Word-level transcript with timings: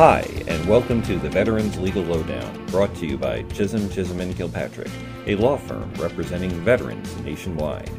Hi, 0.00 0.24
and 0.48 0.66
welcome 0.66 1.02
to 1.02 1.18
the 1.18 1.28
Veterans 1.28 1.76
Legal 1.78 2.02
Lowdown, 2.02 2.64
brought 2.68 2.94
to 2.94 3.06
you 3.06 3.18
by 3.18 3.42
Chisholm, 3.52 3.90
Chisholm 3.90 4.20
and 4.20 4.34
Kilpatrick, 4.34 4.88
a 5.26 5.36
law 5.36 5.58
firm 5.58 5.92
representing 5.98 6.52
veterans 6.64 7.14
nationwide. 7.18 7.90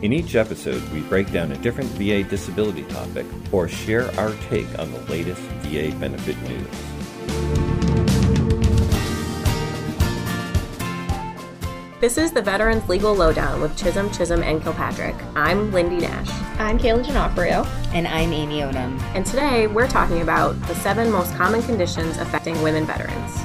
In 0.00 0.12
each 0.12 0.36
episode, 0.36 0.80
we 0.92 1.00
break 1.00 1.32
down 1.32 1.50
a 1.50 1.56
different 1.56 1.90
VA 1.94 2.22
disability 2.22 2.84
topic 2.84 3.26
or 3.50 3.66
share 3.66 4.16
our 4.16 4.32
take 4.48 4.78
on 4.78 4.92
the 4.92 5.00
latest 5.10 5.40
VA 5.62 5.90
benefit 5.98 6.40
news. 6.42 6.68
This 12.00 12.16
is 12.16 12.30
the 12.30 12.42
Veterans 12.42 12.88
Legal 12.88 13.12
Lowdown 13.12 13.60
with 13.60 13.76
Chisholm, 13.76 14.08
Chisholm, 14.12 14.44
and 14.44 14.62
Kilpatrick. 14.62 15.16
I'm 15.34 15.72
Lindy 15.72 15.96
Nash. 15.96 16.49
I'm 16.58 16.78
Kayla 16.78 17.04
Genofrio. 17.04 17.66
And 17.94 18.06
I'm 18.06 18.32
Amy 18.32 18.60
Odom. 18.60 19.00
And 19.14 19.24
today 19.24 19.66
we're 19.66 19.88
talking 19.88 20.22
about 20.22 20.60
the 20.66 20.74
seven 20.76 21.10
most 21.10 21.34
common 21.34 21.62
conditions 21.62 22.16
affecting 22.18 22.60
women 22.62 22.86
veterans. 22.86 23.36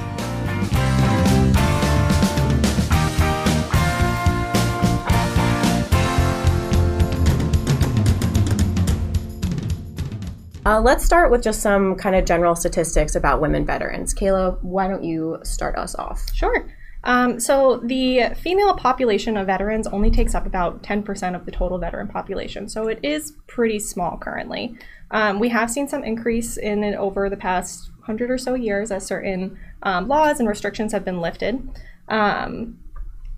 Uh, 10.66 10.80
let's 10.80 11.04
start 11.04 11.30
with 11.30 11.42
just 11.42 11.62
some 11.62 11.94
kind 11.94 12.16
of 12.16 12.24
general 12.24 12.56
statistics 12.56 13.14
about 13.14 13.40
women 13.40 13.64
veterans. 13.64 14.12
Kayla, 14.12 14.60
why 14.62 14.88
don't 14.88 15.04
you 15.04 15.38
start 15.44 15.76
us 15.76 15.94
off? 15.94 16.26
Sure. 16.34 16.68
Um, 17.06 17.38
so 17.38 17.78
the 17.78 18.34
female 18.42 18.74
population 18.74 19.36
of 19.36 19.46
veterans 19.46 19.86
only 19.86 20.10
takes 20.10 20.34
up 20.34 20.44
about 20.44 20.82
10% 20.82 21.36
of 21.36 21.46
the 21.46 21.52
total 21.52 21.78
veteran 21.78 22.08
population. 22.08 22.68
So 22.68 22.88
it 22.88 22.98
is 23.02 23.32
pretty 23.46 23.78
small 23.78 24.18
currently. 24.18 24.76
Um, 25.12 25.38
we 25.38 25.48
have 25.50 25.70
seen 25.70 25.86
some 25.86 26.02
increase 26.02 26.56
in 26.56 26.82
it 26.82 26.96
over 26.96 27.30
the 27.30 27.36
past 27.36 27.90
100 27.98 28.28
or 28.28 28.38
so 28.38 28.54
years 28.54 28.90
as 28.90 29.06
certain 29.06 29.56
um, 29.84 30.08
laws 30.08 30.40
and 30.40 30.48
restrictions 30.48 30.92
have 30.92 31.04
been 31.04 31.20
lifted. 31.20 31.70
Um, 32.08 32.80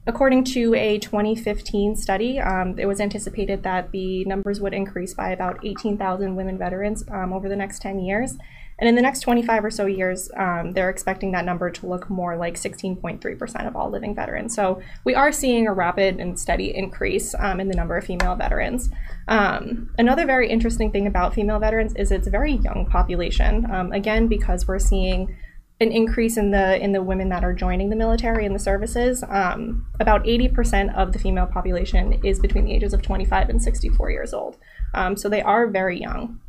according 0.07 0.45
to 0.45 0.75
a 0.75 0.98
2015 0.98 1.95
study, 1.95 2.41
um, 2.41 2.79
it 2.79 2.87
was 2.87 3.03
anticipated 3.03 3.64
that 3.64 3.91
the 3.91 4.25
numbers 4.25 4.62
would 4.62 4.73
increase 4.73 5.12
by 5.12 5.31
about 5.31 5.62
18,000 5.62 6.37
women 6.37 6.57
veterans 6.57 7.05
um, 7.11 7.35
over 7.35 7.51
the 7.51 7.57
next 7.57 7.83
10 7.83 7.98
years. 7.98 8.39
And 8.79 8.89
in 8.89 8.95
the 8.95 9.03
next 9.03 9.21
25 9.21 9.65
or 9.65 9.71
so 9.71 9.87
years, 9.87 10.31
um, 10.37 10.73
they're 10.73 10.91
expecting 10.91 11.33
that 11.33 11.45
number 11.45 11.69
to 11.71 11.87
look 11.87 12.09
more 12.09 12.37
like 12.37 12.55
16.3% 12.55 13.67
of 13.67 13.75
all 13.75 13.91
living 13.91 14.15
veterans. 14.15 14.55
So 14.55 14.81
we 15.05 15.15
are 15.15 15.33
seeing 15.33 15.67
a 15.67 15.73
rapid 15.73 16.20
and 16.20 16.39
steady 16.39 16.75
increase 16.75 17.35
um, 17.41 17.59
in 17.59 17.69
the 17.69 17.75
number 17.75 17.97
of 17.97 18.05
female 18.05 18.37
veterans. 18.37 18.89
Um, 19.27 19.91
another 19.98 20.27
very 20.27 20.48
interesting 20.48 20.93
thing 20.93 21.09
about 21.09 21.35
female 21.35 21.59
veterans 21.59 21.95
is 21.97 22.12
it's 22.12 22.29
a 22.29 22.31
very 22.31 22.53
young 22.53 22.87
population. 22.89 23.69
Um, 23.70 23.93
again, 23.93 24.29
because 24.29 24.69
we're 24.69 24.79
seeing 24.79 25.37
an 25.81 25.92
increase 25.92 26.37
in 26.37 26.51
the 26.51 26.83
in 26.83 26.91
the 26.92 27.03
women 27.03 27.29
that 27.29 27.45
are 27.45 27.53
joining 27.53 27.89
the 27.89 27.97
military 27.97 28.45
and 28.45 28.55
the 28.55 28.59
services. 28.59 29.23
Um, 29.29 29.87
about 30.01 30.25
80% 30.25 30.95
of 30.97 31.13
the 31.13 31.20
female 31.20 31.47
population 31.47 32.20
is 32.25 32.41
between 32.41 32.65
the 32.65 32.73
ages 32.73 32.92
of 32.92 33.03
25 33.03 33.48
and 33.48 33.63
64 33.63 34.11
years 34.11 34.35
old. 34.35 34.57
Um, 34.95 35.17
so 35.17 35.29
they 35.29 35.42
are 35.42 35.69
very 35.69 36.01
young. 36.01 36.41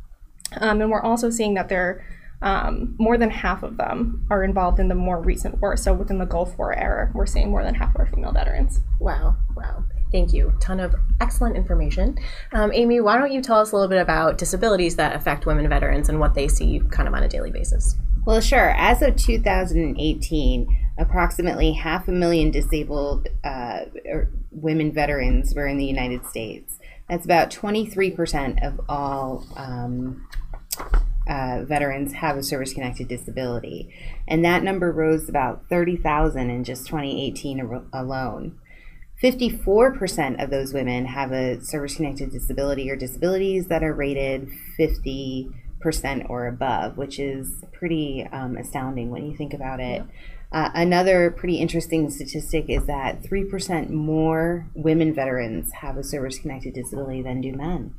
Um, 0.56 0.80
and 0.80 0.90
we're 0.90 1.02
also 1.02 1.30
seeing 1.30 1.54
that 1.54 1.68
they're 1.68 2.04
um, 2.42 2.94
more 2.98 3.18
than 3.18 3.30
half 3.30 3.62
of 3.62 3.76
them 3.76 4.26
are 4.30 4.42
involved 4.42 4.80
in 4.80 4.88
the 4.88 4.94
more 4.94 5.20
recent 5.20 5.60
war. 5.60 5.76
So 5.76 5.92
within 5.92 6.18
the 6.18 6.24
Gulf 6.24 6.56
War 6.58 6.76
era, 6.76 7.10
we're 7.14 7.26
seeing 7.26 7.50
more 7.50 7.62
than 7.62 7.74
half 7.74 7.94
of 7.94 8.00
our 8.00 8.06
female 8.06 8.32
veterans. 8.32 8.80
Wow, 8.98 9.36
wow. 9.56 9.84
Thank 10.10 10.32
you. 10.32 10.52
Ton 10.60 10.80
of 10.80 10.94
excellent 11.20 11.56
information. 11.56 12.18
Um, 12.52 12.72
Amy, 12.72 13.00
why 13.00 13.16
don't 13.18 13.30
you 13.30 13.40
tell 13.40 13.60
us 13.60 13.72
a 13.72 13.76
little 13.76 13.88
bit 13.88 14.00
about 14.00 14.38
disabilities 14.38 14.96
that 14.96 15.14
affect 15.14 15.46
women 15.46 15.68
veterans 15.68 16.08
and 16.08 16.18
what 16.18 16.34
they 16.34 16.48
see 16.48 16.80
kind 16.90 17.06
of 17.06 17.14
on 17.14 17.22
a 17.22 17.28
daily 17.28 17.50
basis? 17.50 17.96
Well, 18.24 18.40
sure. 18.40 18.70
As 18.70 19.02
of 19.02 19.16
2018, 19.16 20.78
approximately 20.98 21.72
half 21.72 22.08
a 22.08 22.12
million 22.12 22.50
disabled 22.50 23.28
uh, 23.44 23.84
er, 24.10 24.30
women 24.50 24.92
veterans 24.92 25.54
were 25.54 25.66
in 25.66 25.78
the 25.78 25.86
United 25.86 26.26
States. 26.26 26.78
That's 27.08 27.24
about 27.24 27.50
23% 27.50 28.66
of 28.66 28.80
all 28.88 29.46
um, 29.56 30.28
uh, 31.30 31.62
veterans 31.64 32.14
have 32.14 32.36
a 32.36 32.42
service 32.42 32.74
connected 32.74 33.06
disability. 33.06 33.88
And 34.26 34.44
that 34.44 34.64
number 34.64 34.90
rose 34.90 35.28
about 35.28 35.68
30,000 35.70 36.50
in 36.50 36.64
just 36.64 36.86
2018 36.86 37.86
alone. 37.92 38.58
54% 39.22 40.42
of 40.42 40.50
those 40.50 40.72
women 40.72 41.06
have 41.06 41.30
a 41.30 41.60
service 41.60 41.94
connected 41.94 42.32
disability 42.32 42.90
or 42.90 42.96
disabilities 42.96 43.68
that 43.68 43.84
are 43.84 43.92
rated 43.92 44.48
50% 44.78 45.52
or 46.28 46.46
above, 46.46 46.96
which 46.96 47.20
is 47.20 47.62
pretty 47.72 48.26
um, 48.32 48.56
astounding 48.56 49.10
when 49.10 49.30
you 49.30 49.36
think 49.36 49.54
about 49.54 49.78
it. 49.78 50.02
Uh, 50.52 50.70
another 50.74 51.30
pretty 51.30 51.58
interesting 51.58 52.10
statistic 52.10 52.64
is 52.68 52.86
that 52.86 53.22
3% 53.22 53.90
more 53.90 54.66
women 54.74 55.14
veterans 55.14 55.70
have 55.74 55.96
a 55.96 56.02
service 56.02 56.40
connected 56.40 56.74
disability 56.74 57.22
than 57.22 57.40
do 57.40 57.52
men. 57.52 57.94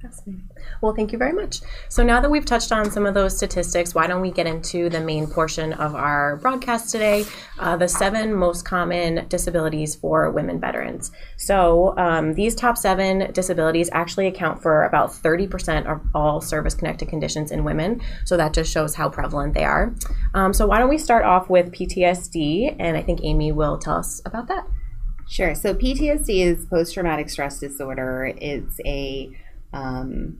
Fascinating. 0.00 0.48
Well, 0.80 0.94
thank 0.94 1.10
you 1.10 1.18
very 1.18 1.32
much. 1.32 1.60
So 1.88 2.04
now 2.04 2.20
that 2.20 2.30
we've 2.30 2.44
touched 2.44 2.70
on 2.70 2.88
some 2.88 3.04
of 3.04 3.14
those 3.14 3.36
statistics, 3.36 3.96
why 3.96 4.06
don't 4.06 4.20
we 4.20 4.30
get 4.30 4.46
into 4.46 4.88
the 4.88 5.00
main 5.00 5.26
portion 5.26 5.72
of 5.72 5.96
our 5.96 6.36
broadcast 6.36 6.92
today, 6.92 7.24
uh, 7.58 7.76
the 7.76 7.88
seven 7.88 8.32
most 8.32 8.64
common 8.64 9.26
disabilities 9.26 9.96
for 9.96 10.30
women 10.30 10.60
veterans. 10.60 11.10
So 11.36 11.98
um, 11.98 12.34
these 12.34 12.54
top 12.54 12.78
seven 12.78 13.32
disabilities 13.32 13.90
actually 13.92 14.28
account 14.28 14.62
for 14.62 14.84
about 14.84 15.10
30% 15.10 15.86
of 15.86 16.00
all 16.14 16.40
service-connected 16.40 17.08
conditions 17.08 17.50
in 17.50 17.64
women. 17.64 18.00
So 18.24 18.36
that 18.36 18.54
just 18.54 18.72
shows 18.72 18.94
how 18.94 19.08
prevalent 19.08 19.54
they 19.54 19.64
are. 19.64 19.92
Um, 20.32 20.52
so 20.52 20.68
why 20.68 20.78
don't 20.78 20.90
we 20.90 20.98
start 20.98 21.24
off 21.24 21.50
with 21.50 21.72
PTSD, 21.72 22.76
and 22.78 22.96
I 22.96 23.02
think 23.02 23.20
Amy 23.24 23.50
will 23.50 23.78
tell 23.78 23.96
us 23.96 24.22
about 24.24 24.46
that. 24.46 24.64
Sure. 25.28 25.56
So 25.56 25.74
PTSD 25.74 26.40
is 26.46 26.64
post-traumatic 26.66 27.28
stress 27.28 27.58
disorder. 27.58 28.32
It's 28.40 28.80
a 28.86 29.30
um, 29.72 30.38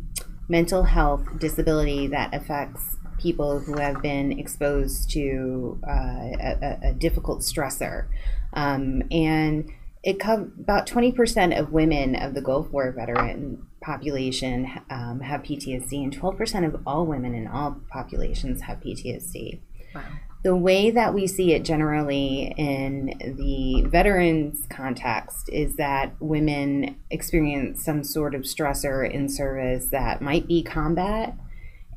mental 0.49 0.83
health 0.83 1.39
disability 1.39 2.07
that 2.09 2.35
affects 2.35 2.97
people 3.19 3.59
who 3.59 3.79
have 3.79 4.01
been 4.01 4.39
exposed 4.39 5.11
to 5.11 5.81
uh, 5.87 5.93
a, 5.93 6.79
a, 6.85 6.93
difficult 6.93 7.41
stressor. 7.41 8.07
Um, 8.53 9.03
and 9.11 9.71
it 10.05 10.21
co- 10.21 10.51
about 10.59 10.87
20% 10.87 11.59
of 11.59 11.73
women 11.73 12.15
of 12.15 12.35
the 12.35 12.41
Gulf 12.41 12.71
War 12.71 12.93
veteran 12.93 13.67
population 13.83 14.71
um, 14.89 15.21
have 15.21 15.43
PTSD, 15.43 16.05
and 16.05 16.17
12% 16.17 16.67
of 16.67 16.81
all 16.87 17.07
women 17.07 17.35
in 17.35 17.49
all 17.49 17.81
populations 17.91 18.63
have 18.63 18.79
PTSD. 18.79 19.59
Wow 19.95 20.03
the 20.49 20.57
way 20.57 20.91
that 20.91 21.13
we 21.13 21.27
see 21.27 21.53
it 21.53 21.63
generally 21.63 22.55
in 22.57 23.09
the 23.37 23.83
veterans 23.87 24.65
context 24.71 25.51
is 25.53 25.77
that 25.77 26.15
women 26.21 26.99
experience 27.11 27.85
some 27.85 28.03
sort 28.03 28.35
of 28.35 28.45
stressor 28.45 29.07
in 29.13 29.29
service 29.29 29.89
that 29.89 30.23
might 30.23 30.49
be 30.49 30.63
combat, 30.63 31.35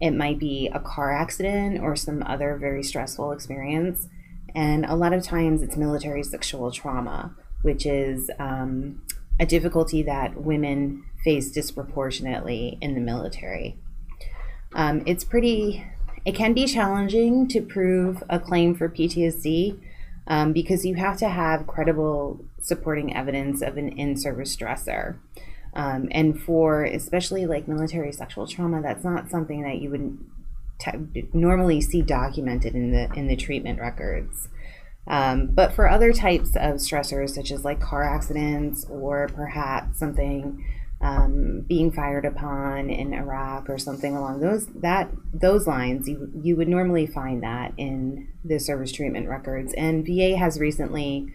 it 0.02 0.12
might 0.12 0.38
be 0.38 0.70
a 0.74 0.82
car 0.82 1.14
accident, 1.14 1.80
or 1.82 1.96
some 1.96 2.22
other 2.24 2.58
very 2.58 2.84
stressful 2.84 3.32
experience. 3.32 4.10
And 4.54 4.86
a 4.86 4.96
lot 4.96 5.14
of 5.14 5.24
times 5.24 5.62
it's 5.62 5.78
military 5.78 6.22
sexual 6.22 6.72
trauma, 6.72 7.34
which 7.62 7.86
is 7.86 8.30
um, 8.38 9.02
a 9.40 9.46
difficulty 9.46 10.04
that 10.04 10.36
women 10.36 11.06
face 11.24 11.52
disproportionately 11.52 12.78
in 12.82 12.96
the 12.96 13.00
military. 13.00 13.78
Um, 14.74 15.04
it's 15.06 15.24
pretty 15.24 15.86
it 16.26 16.36
can 16.36 16.54
be 16.54 16.66
challenging 16.66 17.48
to 17.50 17.62
prove 17.62 18.24
a 18.30 18.40
claim 18.40 18.76
for 18.76 18.90
PTSD 18.90 19.80
um, 20.28 20.54
because 20.54 20.86
you 20.86 20.96
have 20.96 21.18
to 21.18 21.30
have 21.30 21.68
credible 21.68 22.46
supporting 22.60 23.16
evidence 23.16 23.62
of 23.62 23.78
an 23.78 23.90
in 23.90 24.16
service 24.16 24.56
stressor. 24.56 25.18
Um, 25.74 26.10
and 26.12 26.40
for 26.40 26.84
especially 26.84 27.46
like 27.46 27.68
military 27.68 28.12
sexual 28.12 28.46
trauma, 28.46 28.82
that's 28.82 29.04
not 29.04 29.30
something 29.30 29.64
that 29.64 29.80
you 29.80 29.90
would 29.90 30.18
t- 30.80 31.28
normally 31.34 31.82
see 31.82 32.02
documented 32.02 32.76
in 32.76 32.92
the 32.92 33.12
in 33.14 33.28
the 33.28 33.36
treatment 33.36 33.80
records. 33.80 34.50
Um, 35.08 35.48
but 35.48 35.74
for 35.74 35.90
other 35.90 36.14
types 36.14 36.56
of 36.56 36.76
stressors, 36.76 37.32
such 37.32 37.52
as 37.52 37.66
like 37.66 37.80
car 37.80 38.04
accidents 38.04 38.86
or 38.90 39.30
perhaps 39.34 39.98
something 39.98 40.64
um, 41.02 41.62
being 41.68 41.92
fired 41.92 42.26
upon 42.26 42.90
in 42.92 43.14
Iraq 43.14 43.70
or 43.70 43.78
something 43.80 44.16
along 44.16 44.40
those 44.40 44.68
that 44.68 45.10
those 45.34 45.66
lines, 45.66 46.08
you 46.08 46.32
you 46.42 46.56
would 46.56 46.68
normally 46.68 47.08
find 47.08 47.42
that 47.42 47.74
in 47.78 48.28
the 48.46 48.60
service 48.60 48.92
treatment 48.92 49.28
records. 49.28 49.74
And 49.74 50.06
VA 50.06 50.38
has 50.38 50.60
recently, 50.60 51.34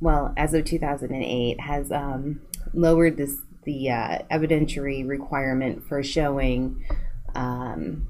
well, 0.00 0.34
as 0.36 0.52
of 0.52 0.66
2008, 0.66 1.60
has 1.60 1.90
um, 1.90 2.42
lowered 2.74 3.16
this 3.16 3.36
the 3.64 3.90
uh, 3.90 4.18
evidentiary 4.30 5.06
requirement 5.08 5.86
for 5.88 6.02
showing 6.02 6.84
um, 7.34 8.08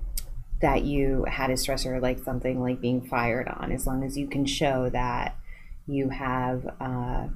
that 0.63 0.83
you 0.83 1.25
had 1.29 1.51
a 1.51 1.55
stressor 1.55 2.01
like 2.03 2.19
something 2.25 2.61
like 2.61 2.81
being 2.81 3.03
fired 3.03 3.47
on, 3.47 3.71
as 3.71 3.87
long 3.87 4.03
as 4.03 4.19
you 4.19 4.27
can 4.27 4.45
show 4.47 4.91
that 4.91 5.37
you 5.87 6.09
have. 6.09 6.67
Uh, 6.81 7.29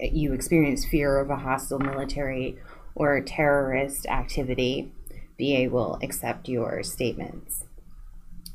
you 0.00 0.32
experience 0.32 0.84
fear 0.84 1.18
of 1.18 1.30
a 1.30 1.36
hostile 1.36 1.78
military 1.78 2.58
or 2.94 3.20
terrorist 3.20 4.06
activity, 4.06 4.92
VA 5.38 5.68
will 5.70 5.98
accept 6.02 6.48
your 6.48 6.82
statements. 6.82 7.64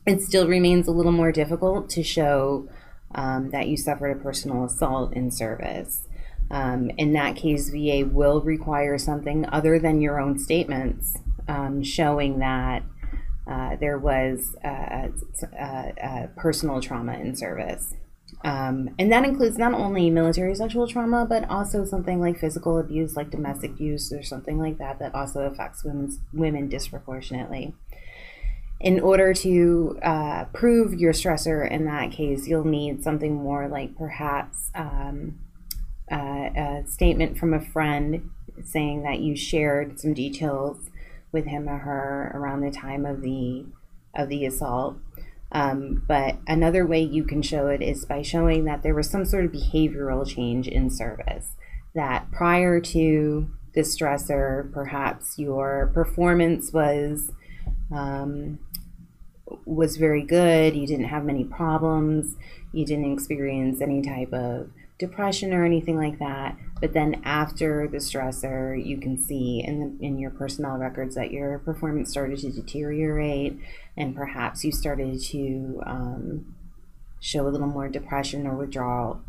it 0.06 0.22
still 0.22 0.48
remains 0.48 0.88
a 0.88 0.92
little 0.92 1.12
more 1.12 1.32
difficult 1.32 1.90
to 1.90 2.04
show 2.04 2.70
um, 3.16 3.50
that 3.50 3.68
you 3.68 3.78
suffered 3.78 4.12
a 4.12 4.16
personal 4.22 4.66
assault 4.66 5.14
in 5.14 5.32
service. 5.32 6.08
Um, 6.52 6.92
in 6.98 7.14
that 7.14 7.36
case, 7.36 7.70
VA 7.70 8.06
will 8.06 8.42
require 8.42 8.98
something 8.98 9.48
other 9.48 9.80
than 9.80 10.02
your 10.02 10.20
own 10.20 10.38
statements 10.38 11.18
um, 11.48 11.82
showing 11.82 12.40
that 12.40 12.84
uh, 13.48 13.76
there 13.78 13.98
was 13.98 14.56
uh, 14.64 15.08
uh, 15.60 16.28
personal 16.36 16.82
trauma 16.82 17.14
in 17.14 17.36
service. 17.36 17.94
Um, 18.46 18.94
and 19.00 19.12
that 19.12 19.26
includes 19.26 19.58
not 19.58 19.74
only 19.74 20.12
military 20.12 20.54
sexual 20.54 20.88
trauma, 20.88 21.26
but 21.28 21.50
also 21.50 21.84
something 21.84 22.20
like 22.22 22.38
physical 22.38 22.78
abuse, 22.78 23.16
like 23.16 23.32
domestic 23.32 23.72
abuse 23.72 24.14
or 24.14 24.22
something 24.22 24.60
like 24.60 24.78
that, 24.78 25.00
that 25.00 25.16
also 25.16 25.42
affects 25.42 25.84
women's, 25.84 26.20
women 26.32 26.70
disproportionately. 26.70 27.74
In 28.80 29.00
order 29.00 29.34
to 29.34 29.98
uh, 30.04 30.46
prove 30.54 30.94
your 30.94 31.12
stressor 31.12 31.70
in 31.70 31.86
that 31.86 32.12
case, 32.12 32.48
you'll 32.48 32.66
need 32.66 33.04
something 33.04 33.34
more 33.34 33.68
like 33.68 33.98
perhaps 33.98 34.70
um, 34.76 35.40
uh, 36.12 36.16
a 36.16 36.84
statement 36.88 37.40
from 37.40 37.52
a 37.52 37.60
friend 37.60 38.30
saying 38.64 39.02
that 39.02 39.22
you 39.22 39.36
shared 39.36 40.00
some 40.00 40.14
details 40.14 40.92
with 41.32 41.46
him 41.48 41.68
or 41.68 41.80
her 41.80 42.32
around 42.36 42.62
the 42.62 42.70
time 42.70 43.08
of 43.08 43.24
the 43.24 43.66
of 44.14 44.30
the 44.30 44.46
assault. 44.46 44.98
Um, 45.56 46.04
but 46.06 46.36
another 46.48 46.86
way 46.86 47.02
you 47.02 47.24
can 47.24 47.42
show 47.42 47.68
it 47.68 47.82
is 47.82 48.04
by 48.04 48.22
showing 48.24 48.66
that 48.66 48.84
there 48.84 48.94
was 48.94 49.10
some 49.10 49.24
sort 49.24 49.46
of 49.46 49.54
behavioral 49.54 50.28
change 50.28 50.68
in 50.68 50.90
service. 50.90 51.56
That 51.94 52.30
prior 52.34 52.82
to 52.82 53.50
the 53.74 53.82
stressor, 53.82 54.70
perhaps 54.74 55.40
your 55.40 55.92
performance 55.94 56.74
was 56.74 57.32
um, 57.90 58.60
was 59.64 59.96
very 59.96 60.24
good. 60.24 60.76
You 60.76 60.86
didn't 60.86 61.06
have 61.06 61.24
many 61.24 61.46
problems. 61.46 62.36
You 62.74 62.86
didn't 62.86 63.14
experience 63.14 63.80
any 63.80 64.02
type 64.02 64.34
of 64.34 64.70
depression 64.98 65.54
or 65.54 65.66
anything 65.66 65.98
like 65.98 66.20
that. 66.20 66.58
But 66.80 66.94
then 66.94 67.22
after 67.24 67.88
the 67.88 67.98
stressor, 67.98 68.84
you 68.84 68.98
can 68.98 69.18
see 69.18 69.64
in 69.66 69.80
the, 69.80 70.06
in 70.06 70.20
your 70.20 70.32
personnel 70.32 70.78
records 70.78 71.16
that 71.16 71.32
your 71.32 71.60
performance 71.60 72.12
started 72.12 72.40
to 72.40 72.52
deteriorate, 72.52 73.58
and 73.98 74.16
perhaps 74.16 74.64
you 74.64 74.72
started 74.72 75.22
to 75.24 75.82
um, 75.86 76.56
show 77.20 77.48
a 77.48 77.50
little 77.50 77.68
more 77.68 77.88
depression 77.88 78.46
or 78.46 78.56
withdrawal 78.56 79.22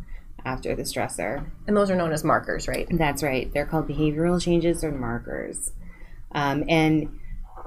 after 0.45 0.75
the 0.77 0.83
stressor. 0.83 1.51
And 1.67 1.77
those 1.77 1.91
are 1.91 1.97
known 1.97 2.13
as 2.13 2.25
markers, 2.25 2.69
right? 2.69 2.87
That's 2.91 3.23
right. 3.23 3.53
They're 3.53 3.67
called 3.67 3.89
behavioral 3.89 4.41
changes 4.43 4.85
or 4.85 4.93
markers. 4.93 5.73
Um, 6.33 6.65
and 6.69 7.19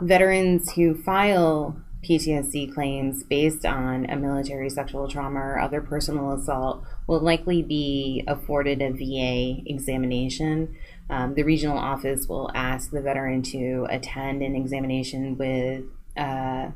veterans 0.01 0.71
who 0.73 0.95
file 0.95 1.81
PTSD 2.03 2.73
claims 2.73 3.23
based 3.23 3.65
on 3.65 4.09
a 4.09 4.15
military 4.15 4.69
sexual 4.69 5.07
trauma 5.07 5.39
or 5.39 5.59
other 5.59 5.81
personal 5.81 6.31
assault 6.31 6.83
will 7.07 7.19
likely 7.19 7.61
be 7.61 8.23
afforded 8.27 8.81
a 8.81 8.91
VA 8.91 9.61
examination. 9.65 10.75
Um, 11.09 11.33
the 11.33 11.43
regional 11.43 11.77
office 11.77 12.27
will 12.27 12.51
ask 12.53 12.91
the 12.91 13.01
veteran 13.01 13.41
to 13.43 13.85
attend 13.89 14.41
an 14.41 14.55
examination 14.55 15.37
with 15.37 15.83
uh, 16.17 16.71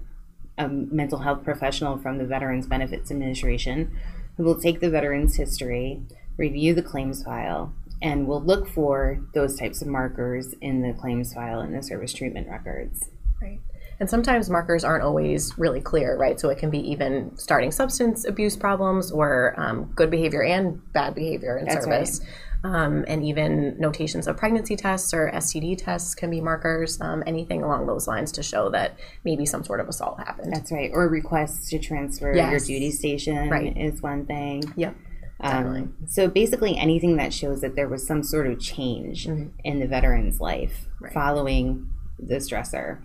a 0.57 0.67
mental 0.67 1.19
health 1.19 1.43
professional 1.43 1.97
from 1.97 2.17
the 2.17 2.25
Veterans 2.25 2.67
Benefits 2.67 3.09
Administration 3.09 3.97
who 4.37 4.43
will 4.43 4.59
take 4.59 4.79
the 4.79 4.89
veteran's 4.89 5.35
history, 5.35 6.01
review 6.37 6.73
the 6.73 6.81
claims 6.81 7.23
file, 7.23 7.73
and 8.01 8.27
will 8.27 8.41
look 8.41 8.67
for 8.67 9.21
those 9.33 9.57
types 9.57 9.81
of 9.81 9.87
markers 9.87 10.53
in 10.59 10.81
the 10.81 10.93
claims 10.93 11.33
file 11.33 11.59
and 11.59 11.73
the 11.73 11.83
service 11.83 12.13
treatment 12.13 12.49
records. 12.49 13.09
Right. 13.41 13.61
And 14.03 14.09
sometimes 14.09 14.49
markers 14.49 14.83
aren't 14.83 15.01
always 15.01 15.57
really 15.57 15.79
clear, 15.79 16.17
right? 16.17 16.37
So 16.37 16.49
it 16.49 16.57
can 16.57 16.69
be 16.69 16.91
even 16.91 17.31
starting 17.37 17.71
substance 17.71 18.25
abuse 18.25 18.57
problems 18.57 19.13
or 19.13 19.55
um, 19.55 19.93
good 19.95 20.11
behavior 20.11 20.43
and 20.43 20.81
bad 20.91 21.15
behavior 21.15 21.57
in 21.57 21.67
That's 21.67 21.85
service. 21.85 22.19
Right. 22.65 22.75
Um, 22.75 23.05
and 23.07 23.23
even 23.23 23.79
notations 23.79 24.27
of 24.27 24.35
pregnancy 24.35 24.75
tests 24.75 25.13
or 25.13 25.31
STD 25.31 25.77
tests 25.77 26.15
can 26.15 26.29
be 26.29 26.41
markers, 26.41 26.99
um, 26.99 27.23
anything 27.25 27.63
along 27.63 27.87
those 27.87 28.05
lines 28.05 28.33
to 28.33 28.43
show 28.43 28.69
that 28.71 28.99
maybe 29.23 29.45
some 29.45 29.63
sort 29.63 29.79
of 29.79 29.87
assault 29.87 30.19
happened. 30.19 30.51
That's 30.51 30.73
right. 30.73 30.91
Or 30.93 31.07
requests 31.07 31.69
to 31.69 31.79
transfer 31.79 32.35
yes. 32.35 32.51
your 32.51 32.59
duty 32.59 32.91
station 32.91 33.49
right. 33.49 33.71
is 33.77 34.01
one 34.01 34.25
thing. 34.25 34.63
Yep. 34.75 34.97
Um, 35.39 35.95
so 36.07 36.27
basically, 36.27 36.77
anything 36.77 37.15
that 37.15 37.33
shows 37.33 37.61
that 37.61 37.77
there 37.77 37.87
was 37.87 38.05
some 38.05 38.21
sort 38.21 38.47
of 38.47 38.59
change 38.59 39.27
mm-hmm. 39.27 39.47
in 39.63 39.79
the 39.79 39.87
veteran's 39.87 40.41
life 40.41 40.87
right. 40.99 41.13
following 41.13 41.87
the 42.19 42.35
stressor. 42.35 42.99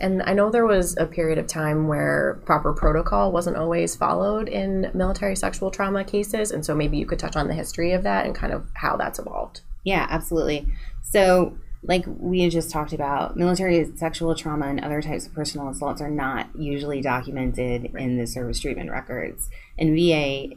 And 0.00 0.22
I 0.22 0.32
know 0.32 0.50
there 0.50 0.66
was 0.66 0.96
a 0.96 1.06
period 1.06 1.38
of 1.38 1.46
time 1.46 1.86
where 1.86 2.40
proper 2.46 2.72
protocol 2.72 3.32
wasn't 3.32 3.56
always 3.56 3.94
followed 3.94 4.48
in 4.48 4.90
military 4.94 5.36
sexual 5.36 5.70
trauma 5.70 6.04
cases. 6.04 6.50
And 6.50 6.64
so 6.64 6.74
maybe 6.74 6.96
you 6.96 7.06
could 7.06 7.18
touch 7.18 7.36
on 7.36 7.48
the 7.48 7.54
history 7.54 7.92
of 7.92 8.02
that 8.04 8.24
and 8.24 8.34
kind 8.34 8.52
of 8.52 8.66
how 8.74 8.96
that's 8.96 9.18
evolved. 9.18 9.60
Yeah, 9.84 10.06
absolutely. 10.10 10.66
So, 11.02 11.56
like 11.82 12.04
we 12.06 12.42
had 12.42 12.52
just 12.52 12.70
talked 12.70 12.92
about, 12.92 13.36
military 13.38 13.90
sexual 13.96 14.34
trauma 14.34 14.66
and 14.66 14.80
other 14.84 15.00
types 15.00 15.26
of 15.26 15.32
personal 15.32 15.70
assaults 15.70 16.02
are 16.02 16.10
not 16.10 16.48
usually 16.54 17.00
documented 17.00 17.88
right. 17.92 18.02
in 18.02 18.18
the 18.18 18.26
service 18.26 18.60
treatment 18.60 18.90
records. 18.90 19.48
And 19.78 19.94
VA 19.94 20.48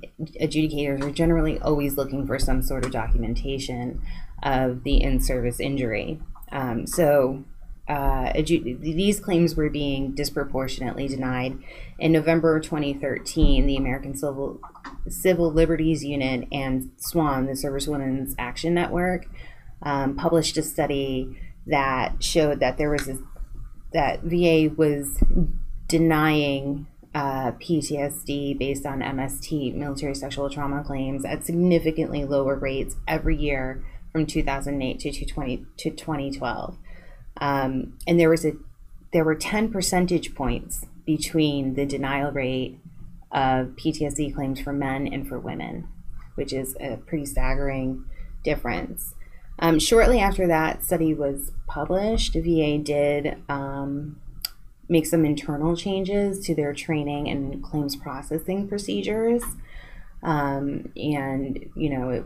adjudicators 0.41 1.01
are 1.01 1.11
generally 1.11 1.59
always 1.59 1.95
looking 1.95 2.27
for 2.27 2.37
some 2.39 2.61
sort 2.61 2.85
of 2.85 2.91
documentation 2.91 4.01
of 4.41 4.83
the 4.83 5.01
in 5.01 5.21
service 5.21 5.61
injury. 5.61 6.19
Um, 6.51 6.85
so, 6.85 7.45
uh, 7.87 8.31
these 8.33 9.19
claims 9.19 9.55
were 9.55 9.69
being 9.69 10.13
disproportionately 10.13 11.07
denied. 11.07 11.57
In 11.99 12.13
November 12.13 12.59
2013, 12.59 13.65
the 13.67 13.75
American 13.75 14.15
Civil 14.15 14.61
Civil 15.09 15.51
Liberties 15.51 16.03
Union 16.03 16.47
and 16.51 16.91
SWAN, 16.97 17.45
the 17.45 17.55
Service 17.57 17.87
Women's 17.87 18.35
Action 18.39 18.73
Network, 18.73 19.27
um, 19.81 20.15
published 20.15 20.55
a 20.57 20.63
study 20.63 21.37
that 21.67 22.23
showed 22.23 22.61
that 22.61 22.77
there 22.77 22.89
was 22.89 23.09
a, 23.09 23.17
that 23.91 24.21
VA 24.23 24.73
was 24.75 25.21
denying 25.87 26.87
uh, 27.13 27.51
PTSD 27.53 28.57
based 28.57 28.85
on 28.85 29.01
MST, 29.01 29.75
military 29.75 30.15
sexual 30.15 30.49
trauma 30.49 30.83
claims, 30.83 31.25
at 31.25 31.45
significantly 31.45 32.23
lower 32.23 32.55
rates 32.55 32.95
every 33.07 33.35
year 33.35 33.83
from 34.11 34.25
2008 34.25 34.99
to 34.99 35.25
20, 35.25 35.65
to 35.77 35.89
2012. 35.91 36.77
Um, 37.43 37.97
and 38.07 38.17
there 38.17 38.29
was 38.29 38.45
a 38.45 38.53
there 39.11 39.25
were 39.25 39.35
10 39.35 39.69
percentage 39.69 40.33
points 40.33 40.85
between 41.05 41.75
the 41.75 41.85
denial 41.85 42.31
rate 42.31 42.79
of 43.33 43.75
PTSD 43.75 44.33
claims 44.33 44.61
for 44.61 44.71
men 44.71 45.07
and 45.07 45.27
for 45.27 45.37
women, 45.37 45.87
which 46.35 46.53
is 46.53 46.77
a 46.79 46.97
pretty 47.05 47.25
staggering 47.25 48.05
difference. 48.45 49.13
Um, 49.59 49.77
shortly 49.77 50.19
after 50.19 50.47
that 50.47 50.85
study 50.85 51.13
was 51.13 51.51
published, 51.67 52.33
VA 52.33 52.77
did 52.77 53.37
um, 53.49 54.21
make 54.87 55.05
some 55.05 55.25
internal 55.25 55.75
changes 55.75 56.39
to 56.45 56.55
their 56.55 56.73
training 56.73 57.27
and 57.27 57.61
claims 57.61 57.97
processing 57.97 58.69
procedures. 58.69 59.43
Um, 60.23 60.93
and, 60.95 61.69
you 61.75 61.89
know, 61.89 62.09
it 62.09 62.23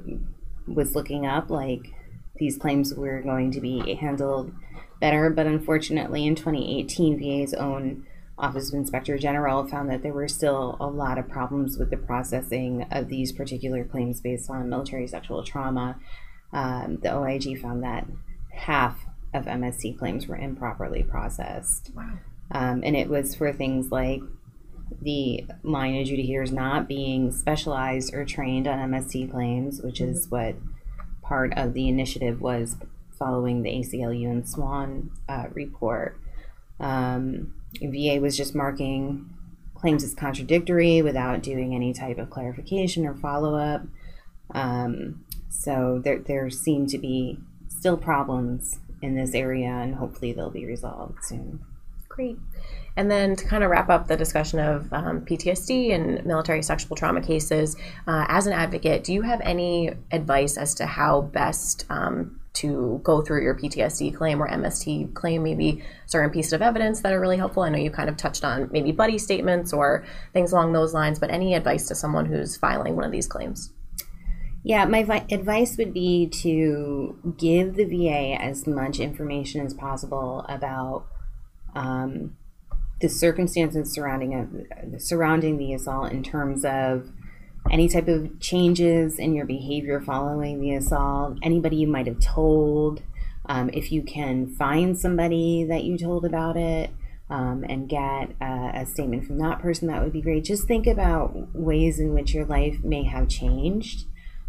was 0.67 0.95
looking 0.95 1.25
up 1.25 1.49
like 1.49 1.91
these 2.37 2.57
claims 2.57 2.93
were 2.93 3.21
going 3.21 3.51
to 3.51 3.59
be 3.59 3.95
handled 3.95 4.53
better, 4.99 5.29
but 5.29 5.45
unfortunately, 5.45 6.25
in 6.25 6.35
2018, 6.35 7.19
VA's 7.19 7.53
own 7.53 8.05
Office 8.37 8.69
of 8.69 8.75
Inspector 8.75 9.17
General 9.17 9.65
found 9.67 9.89
that 9.89 10.03
there 10.03 10.13
were 10.13 10.27
still 10.27 10.77
a 10.79 10.87
lot 10.87 11.17
of 11.17 11.27
problems 11.27 11.77
with 11.77 11.89
the 11.89 11.97
processing 11.97 12.85
of 12.91 13.07
these 13.07 13.31
particular 13.31 13.83
claims 13.83 14.21
based 14.21 14.49
on 14.49 14.69
military 14.69 15.07
sexual 15.07 15.43
trauma. 15.43 15.97
Um, 16.53 16.97
the 17.01 17.15
OIG 17.15 17.59
found 17.59 17.83
that 17.83 18.05
half 18.51 19.05
of 19.33 19.45
MST 19.45 19.97
claims 19.97 20.27
were 20.27 20.37
improperly 20.37 21.03
processed. 21.03 21.91
Wow. 21.95 22.19
Um, 22.51 22.81
and 22.83 22.95
it 22.95 23.09
was 23.09 23.35
for 23.35 23.51
things 23.51 23.91
like 23.91 24.21
the 25.01 25.45
line 25.63 25.95
adjudicators 25.95 26.51
not 26.51 26.87
being 26.87 27.31
specialized 27.31 28.13
or 28.13 28.23
trained 28.23 28.67
on 28.67 28.91
MST 28.91 29.31
claims, 29.31 29.81
which 29.81 29.99
is 29.99 30.27
mm-hmm. 30.27 30.35
what 30.35 30.55
part 31.21 31.53
of 31.57 31.73
the 31.73 31.89
initiative 31.89 32.39
was 32.39 32.77
following 33.17 33.63
the 33.63 33.69
ACLU 33.69 34.29
and 34.29 34.47
SWAN 34.47 35.11
uh, 35.27 35.45
report. 35.53 36.19
Um, 36.79 37.53
VA 37.81 38.19
was 38.21 38.37
just 38.37 38.55
marking 38.55 39.29
claims 39.75 40.03
as 40.03 40.13
contradictory 40.13 41.01
without 41.01 41.43
doing 41.43 41.75
any 41.75 41.93
type 41.93 42.17
of 42.17 42.29
clarification 42.29 43.05
or 43.05 43.15
follow 43.15 43.55
up. 43.55 43.83
Um, 44.53 45.25
so 45.49 46.01
there, 46.03 46.19
there 46.19 46.49
seem 46.49 46.87
to 46.87 46.97
be 46.97 47.39
still 47.67 47.97
problems 47.97 48.79
in 49.01 49.15
this 49.15 49.33
area, 49.33 49.69
and 49.69 49.95
hopefully 49.95 50.33
they'll 50.33 50.49
be 50.49 50.65
resolved 50.65 51.23
soon. 51.23 51.59
Great. 52.09 52.37
And 52.95 53.11
then 53.11 53.35
to 53.35 53.45
kind 53.45 53.63
of 53.63 53.69
wrap 53.69 53.89
up 53.89 54.07
the 54.07 54.17
discussion 54.17 54.57
of 54.57 54.91
um, 54.91 55.21
PTSD 55.21 55.93
and 55.93 56.25
military 56.25 56.63
sexual 56.63 56.95
trauma 56.95 57.21
cases, 57.21 57.75
uh, 58.07 58.25
as 58.27 58.47
an 58.47 58.53
advocate, 58.53 59.03
do 59.03 59.13
you 59.13 59.21
have 59.21 59.39
any 59.41 59.91
advice 60.11 60.57
as 60.57 60.73
to 60.75 60.87
how 60.87 61.21
best 61.21 61.85
um, 61.91 62.39
to 62.59 62.99
go 63.03 63.21
through 63.21 63.43
your 63.43 63.55
PTSD 63.55 64.15
claim 64.15 64.41
or 64.41 64.49
MST 64.49 65.13
claim, 65.13 65.43
maybe 65.43 65.83
certain 66.05 66.29
pieces 66.29 66.53
of 66.53 66.61
evidence 66.61 67.01
that 67.01 67.13
are 67.13 67.19
really 67.19 67.37
helpful? 67.37 67.63
I 67.63 67.69
know 67.69 67.77
you 67.77 67.91
kind 67.91 68.09
of 68.09 68.17
touched 68.17 68.43
on 68.43 68.69
maybe 68.71 68.91
buddy 68.91 69.17
statements 69.17 69.73
or 69.73 70.05
things 70.33 70.51
along 70.51 70.73
those 70.73 70.93
lines, 70.93 71.19
but 71.19 71.29
any 71.29 71.53
advice 71.53 71.87
to 71.87 71.95
someone 71.95 72.25
who's 72.25 72.57
filing 72.57 72.95
one 72.95 73.05
of 73.05 73.11
these 73.11 73.27
claims? 73.27 73.71
Yeah, 74.63 74.85
my 74.85 75.03
vi- 75.03 75.25
advice 75.31 75.77
would 75.77 75.93
be 75.93 76.27
to 76.41 77.35
give 77.37 77.75
the 77.75 77.85
VA 77.85 78.41
as 78.41 78.67
much 78.67 78.99
information 78.99 79.65
as 79.65 79.73
possible 79.73 80.45
about 80.49 81.05
um, 81.75 82.35
the 82.99 83.07
circumstances 83.07 83.93
surrounding 83.93 84.33
a, 84.33 84.99
surrounding 84.99 85.57
the 85.57 85.73
assault 85.73 86.11
in 86.11 86.23
terms 86.23 86.65
of 86.65 87.11
any 87.71 87.87
type 87.87 88.07
of 88.07 88.39
changes 88.39 89.19
in 89.19 89.35
your 89.35 89.45
behavior 89.45 90.01
following 90.01 90.59
the 90.59 90.75
assault, 90.75 91.37
anybody 91.41 91.77
you 91.77 91.87
might 91.87 92.07
have 92.07 92.19
told, 92.19 93.01
um, 93.45 93.69
if 93.73 93.91
you 93.91 94.03
can 94.03 94.47
find 94.47 94.97
somebody 94.97 95.63
that 95.65 95.83
you 95.83 95.97
told 95.97 96.25
about 96.25 96.57
it. 96.57 96.89
Um, 97.29 97.65
and 97.67 97.89
get 97.89 98.31
a, 98.39 98.71
a 98.73 98.85
statement 98.85 99.25
from 99.25 99.39
that 99.39 99.59
person, 99.59 99.89
that 99.89 100.01
would 100.01 100.13
be 100.13 100.21
great. 100.21 100.45
Just 100.45 100.65
think 100.65 100.87
about 100.87 101.53
ways 101.53 101.99
in 101.99 102.13
which 102.13 102.33
your 102.33 102.45
life 102.45 102.81
may 102.85 103.03
have 103.03 103.27
changed 103.27 104.05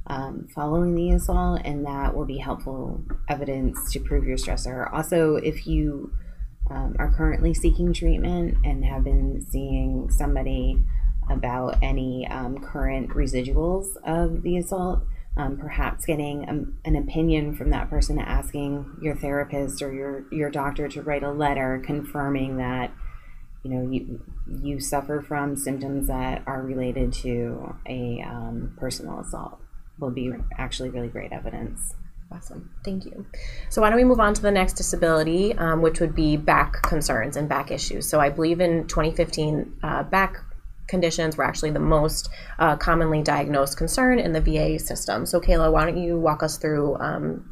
um, 0.08 0.48
following 0.54 0.94
the 0.94 1.10
assault, 1.10 1.60
and 1.64 1.84
that 1.86 2.14
will 2.14 2.24
be 2.24 2.38
helpful 2.38 3.02
evidence 3.28 3.92
to 3.92 4.00
prove 4.00 4.24
your 4.24 4.36
stressor. 4.36 4.92
Also, 4.92 5.36
if 5.36 5.66
you 5.66 6.12
um, 6.70 6.96
are 6.98 7.12
currently 7.12 7.54
seeking 7.54 7.92
treatment 7.92 8.56
and 8.64 8.84
have 8.84 9.04
been 9.04 9.46
seeing 9.50 10.10
somebody 10.10 10.82
about 11.30 11.78
any 11.82 12.26
um, 12.28 12.58
current 12.58 13.10
residuals 13.10 13.86
of 14.04 14.42
the 14.42 14.58
assault, 14.58 15.02
um, 15.36 15.56
perhaps 15.56 16.04
getting 16.04 16.44
a, 16.44 16.88
an 16.88 16.96
opinion 16.96 17.54
from 17.54 17.70
that 17.70 17.88
person, 17.90 18.18
asking 18.18 18.98
your 19.00 19.14
therapist 19.14 19.82
or 19.82 19.92
your, 19.92 20.24
your 20.32 20.50
doctor 20.50 20.88
to 20.88 21.02
write 21.02 21.22
a 21.22 21.30
letter 21.30 21.82
confirming 21.84 22.56
that 22.56 22.92
you 23.64 23.70
know 23.70 23.90
you 23.90 24.22
you 24.62 24.80
suffer 24.80 25.20
from 25.20 25.56
symptoms 25.56 26.06
that 26.06 26.42
are 26.46 26.62
related 26.62 27.12
to 27.12 27.76
a 27.86 28.22
um, 28.22 28.72
personal 28.78 29.20
assault 29.20 29.58
will 29.98 30.10
be 30.10 30.32
actually 30.56 30.90
really 30.90 31.08
great 31.08 31.32
evidence. 31.32 31.94
Awesome. 32.30 32.70
Thank 32.84 33.06
you. 33.06 33.26
So, 33.70 33.80
why 33.80 33.88
don't 33.88 33.96
we 33.96 34.04
move 34.04 34.20
on 34.20 34.34
to 34.34 34.42
the 34.42 34.50
next 34.50 34.74
disability, 34.74 35.54
um, 35.54 35.80
which 35.80 35.98
would 36.00 36.14
be 36.14 36.36
back 36.36 36.82
concerns 36.82 37.36
and 37.36 37.48
back 37.48 37.70
issues. 37.70 38.06
So, 38.06 38.20
I 38.20 38.28
believe 38.28 38.60
in 38.60 38.86
2015, 38.86 39.80
uh, 39.82 40.02
back 40.04 40.36
conditions 40.88 41.36
were 41.36 41.44
actually 41.44 41.70
the 41.70 41.80
most 41.80 42.28
uh, 42.58 42.76
commonly 42.76 43.22
diagnosed 43.22 43.76
concern 43.76 44.18
in 44.18 44.32
the 44.32 44.40
VA 44.40 44.78
system. 44.78 45.26
So, 45.26 45.40
Kayla, 45.40 45.72
why 45.72 45.84
don't 45.84 45.98
you 45.98 46.18
walk 46.18 46.42
us 46.42 46.58
through 46.58 46.96
um, 46.96 47.50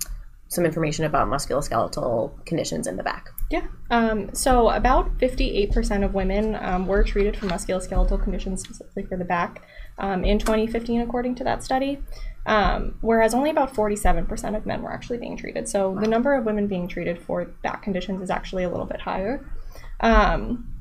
some 0.49 0.65
information 0.65 1.05
about 1.05 1.29
musculoskeletal 1.29 2.45
conditions 2.47 2.87
in 2.87 2.97
the 2.97 3.03
back? 3.03 3.29
Yeah. 3.51 3.67
Um, 3.91 4.35
so, 4.35 4.71
about 4.71 5.19
58% 5.19 6.05
of 6.05 6.15
women 6.15 6.57
um, 6.57 6.87
were 6.87 7.05
treated 7.05 7.37
for 7.37 7.47
musculoskeletal 7.47 8.23
conditions, 8.23 8.63
specifically 8.63 9.05
for 9.05 9.17
the 9.17 9.25
back, 9.25 9.63
um, 9.99 10.25
in 10.25 10.39
2015, 10.39 11.01
according 11.01 11.37
to 11.37 11.45
that 11.45 11.63
study 11.63 12.03
um, 12.47 12.95
whereas 13.01 13.35
only 13.35 13.51
about 13.51 13.75
47% 13.75 14.57
of 14.57 14.67
men 14.67 14.83
were 14.83 14.93
actually 14.93 15.19
being 15.19 15.37
treated. 15.37 15.69
So 15.69 15.91
wow. 15.91 16.01
the 16.01 16.07
number 16.07 16.35
of 16.35 16.45
women 16.45 16.69
being 16.69 16.89
treated 16.89 17.21
for 17.21 17.45
back 17.45 17.83
conditions 17.83 18.23
is 18.23 18.31
actually 18.31 18.65
a 18.65 18.71
little 18.71 18.87
bit 18.87 19.01
higher. 19.01 19.45
Um, 20.01 20.73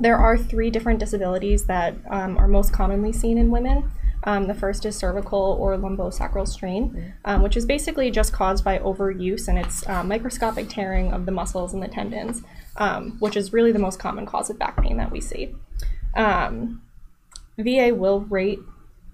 there 0.00 0.16
are 0.16 0.36
three 0.36 0.70
different 0.70 0.98
disabilities 0.98 1.66
that 1.66 1.94
um, 2.10 2.36
are 2.38 2.48
most 2.48 2.72
commonly 2.72 3.12
seen 3.12 3.38
in 3.38 3.50
women. 3.50 3.90
Um, 4.24 4.46
the 4.46 4.54
first 4.54 4.86
is 4.86 4.96
cervical 4.96 5.56
or 5.60 5.76
lumbosacral 5.76 6.48
strain, 6.48 6.90
mm-hmm. 6.90 7.10
um, 7.26 7.42
which 7.42 7.56
is 7.56 7.66
basically 7.66 8.10
just 8.10 8.32
caused 8.32 8.64
by 8.64 8.78
overuse 8.78 9.48
and 9.48 9.58
it's 9.58 9.86
uh, 9.86 10.02
microscopic 10.02 10.68
tearing 10.68 11.12
of 11.12 11.26
the 11.26 11.32
muscles 11.32 11.74
and 11.74 11.82
the 11.82 11.88
tendons, 11.88 12.42
um, 12.76 13.16
which 13.20 13.36
is 13.36 13.52
really 13.52 13.70
the 13.70 13.78
most 13.78 13.98
common 13.98 14.24
cause 14.24 14.48
of 14.48 14.58
back 14.58 14.82
pain 14.82 14.96
that 14.96 15.10
we 15.10 15.20
see. 15.20 15.54
Um, 16.16 16.80
VA 17.58 17.94
will 17.94 18.20
rate 18.22 18.60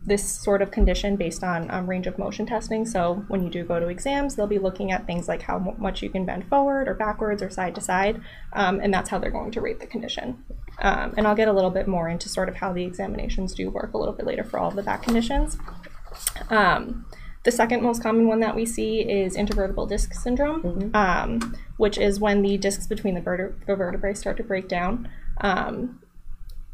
this 0.04 0.26
sort 0.26 0.62
of 0.62 0.70
condition 0.70 1.16
based 1.16 1.44
on 1.44 1.70
um, 1.70 1.86
range 1.86 2.06
of 2.06 2.18
motion 2.18 2.46
testing. 2.46 2.86
So 2.86 3.24
when 3.28 3.42
you 3.42 3.50
do 3.50 3.64
go 3.64 3.78
to 3.78 3.88
exams, 3.88 4.34
they'll 4.34 4.46
be 4.46 4.58
looking 4.58 4.92
at 4.92 5.06
things 5.06 5.28
like 5.28 5.42
how 5.42 5.58
much 5.78 6.02
you 6.02 6.08
can 6.08 6.24
bend 6.24 6.48
forward 6.48 6.88
or 6.88 6.94
backwards 6.94 7.42
or 7.42 7.50
side 7.50 7.74
to 7.74 7.80
side, 7.80 8.20
um, 8.54 8.80
and 8.80 8.92
that's 8.92 9.10
how 9.10 9.18
they're 9.18 9.30
going 9.30 9.50
to 9.52 9.60
rate 9.60 9.78
the 9.78 9.86
condition. 9.86 10.42
Um, 10.78 11.14
and 11.16 11.26
I'll 11.26 11.34
get 11.34 11.48
a 11.48 11.52
little 11.52 11.70
bit 11.70 11.86
more 11.86 12.08
into 12.08 12.28
sort 12.28 12.48
of 12.48 12.56
how 12.56 12.72
the 12.72 12.84
examinations 12.84 13.54
do 13.54 13.68
work 13.68 13.92
a 13.92 13.98
little 13.98 14.14
bit 14.14 14.26
later 14.26 14.44
for 14.44 14.58
all 14.58 14.68
of 14.68 14.76
the 14.76 14.82
back 14.82 15.02
conditions. 15.02 15.58
Um, 16.48 17.04
the 17.42 17.50
second 17.50 17.82
most 17.82 18.02
common 18.02 18.26
one 18.26 18.40
that 18.40 18.54
we 18.54 18.66
see 18.66 19.00
is 19.00 19.36
intervertebral 19.36 19.88
disc 19.88 20.12
syndrome, 20.14 20.62
mm-hmm. 20.62 20.96
Um, 20.96 21.56
which 21.76 21.96
is 21.98 22.20
when 22.20 22.42
the 22.42 22.58
discs 22.58 22.86
between 22.86 23.14
the 23.14 23.20
vertebrae 23.66 24.14
start 24.14 24.36
to 24.38 24.42
break 24.42 24.68
down. 24.68 25.08
Um, 25.40 26.00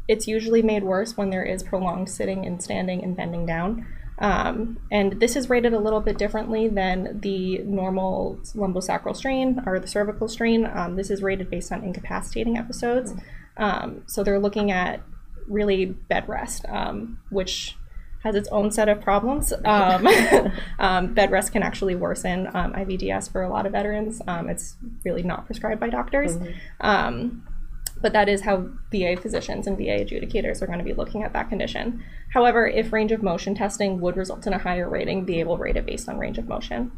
it's 0.07 0.27
usually 0.27 0.61
made 0.61 0.83
worse 0.83 1.17
when 1.17 1.29
there 1.29 1.43
is 1.43 1.63
prolonged 1.63 2.09
sitting 2.09 2.45
and 2.45 2.61
standing 2.61 3.03
and 3.03 3.15
bending 3.15 3.45
down. 3.45 3.85
Um, 4.19 4.79
and 4.89 5.19
this 5.19 5.35
is 5.35 5.49
rated 5.49 5.73
a 5.73 5.79
little 5.79 5.99
bit 5.99 6.17
differently 6.17 6.67
than 6.67 7.19
the 7.19 7.59
normal 7.59 8.39
lumbosacral 8.55 9.15
strain 9.15 9.61
or 9.65 9.79
the 9.79 9.87
cervical 9.87 10.27
strain. 10.27 10.65
Um, 10.65 10.95
this 10.95 11.11
is 11.11 11.21
rated 11.21 11.49
based 11.51 11.71
on 11.71 11.83
incapacitating 11.83 12.57
episodes. 12.57 13.13
Um, 13.57 14.03
so 14.07 14.23
they're 14.23 14.39
looking 14.39 14.71
at 14.71 15.01
really 15.47 15.85
bed 15.85 16.27
rest, 16.27 16.65
um, 16.67 17.19
which 17.29 17.75
has 18.23 18.33
its 18.33 18.49
own 18.49 18.71
set 18.71 18.89
of 18.89 19.01
problems. 19.01 19.53
Um, 19.65 20.07
um, 20.79 21.13
bed 21.13 21.29
rest 21.29 21.51
can 21.51 21.61
actually 21.61 21.95
worsen 21.95 22.47
IVDS 22.47 23.31
for 23.31 23.43
a 23.43 23.49
lot 23.49 23.65
of 23.67 23.73
veterans. 23.73 24.21
it's 24.27 24.77
really 25.05 25.23
not 25.23 25.45
prescribed 25.45 25.79
by 25.79 25.89
doctors. 25.89 26.37
Mm-hmm 26.37 27.53
but 28.01 28.13
that 28.13 28.29
is 28.29 28.41
how 28.41 28.69
VA 28.91 29.17
physicians 29.19 29.67
and 29.67 29.77
VA 29.77 30.03
adjudicators 30.03 30.61
are 30.61 30.67
going 30.67 30.79
to 30.79 30.85
be 30.85 30.93
looking 30.93 31.23
at 31.23 31.33
that 31.33 31.49
condition. 31.49 32.03
However, 32.33 32.67
if 32.67 32.93
range 32.93 33.11
of 33.11 33.23
motion 33.23 33.55
testing 33.55 33.99
would 34.01 34.17
result 34.17 34.45
in 34.47 34.53
a 34.53 34.59
higher 34.59 34.89
rating, 34.89 35.25
VA 35.25 35.45
will 35.45 35.57
rate 35.57 35.77
it 35.77 35.85
based 35.85 36.07
on 36.07 36.17
range 36.17 36.37
of 36.37 36.47
motion. 36.47 36.91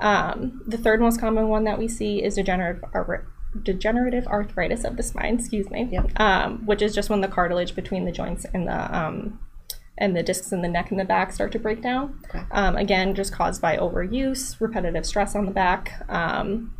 Um, 0.00 0.62
the 0.66 0.78
third 0.78 1.00
most 1.00 1.20
common 1.20 1.48
one 1.48 1.64
that 1.64 1.78
we 1.78 1.88
see 1.88 2.22
is 2.22 2.36
degenerative, 2.36 2.84
degenerative 3.62 4.26
arthritis 4.26 4.84
of 4.84 4.96
the 4.96 5.02
spine, 5.02 5.38
excuse 5.38 5.70
me, 5.70 5.88
yep. 5.90 6.10
um, 6.20 6.64
which 6.66 6.82
is 6.82 6.94
just 6.94 7.10
when 7.10 7.20
the 7.20 7.28
cartilage 7.28 7.74
between 7.74 8.04
the 8.04 8.12
joints 8.12 8.46
and 8.54 8.66
the 8.66 8.96
um, 8.96 9.40
and 10.00 10.16
the 10.16 10.22
discs 10.22 10.52
in 10.52 10.62
the 10.62 10.68
neck 10.68 10.92
and 10.92 11.00
the 11.00 11.04
back 11.04 11.32
start 11.32 11.50
to 11.50 11.58
break 11.58 11.82
down. 11.82 12.20
Okay. 12.28 12.44
Um, 12.52 12.76
again, 12.76 13.14
just 13.14 13.32
caused 13.32 13.60
by 13.60 13.76
overuse, 13.76 14.60
repetitive 14.60 15.04
stress 15.04 15.34
on 15.34 15.44
the 15.44 15.50
back, 15.50 16.04
um, 16.08 16.72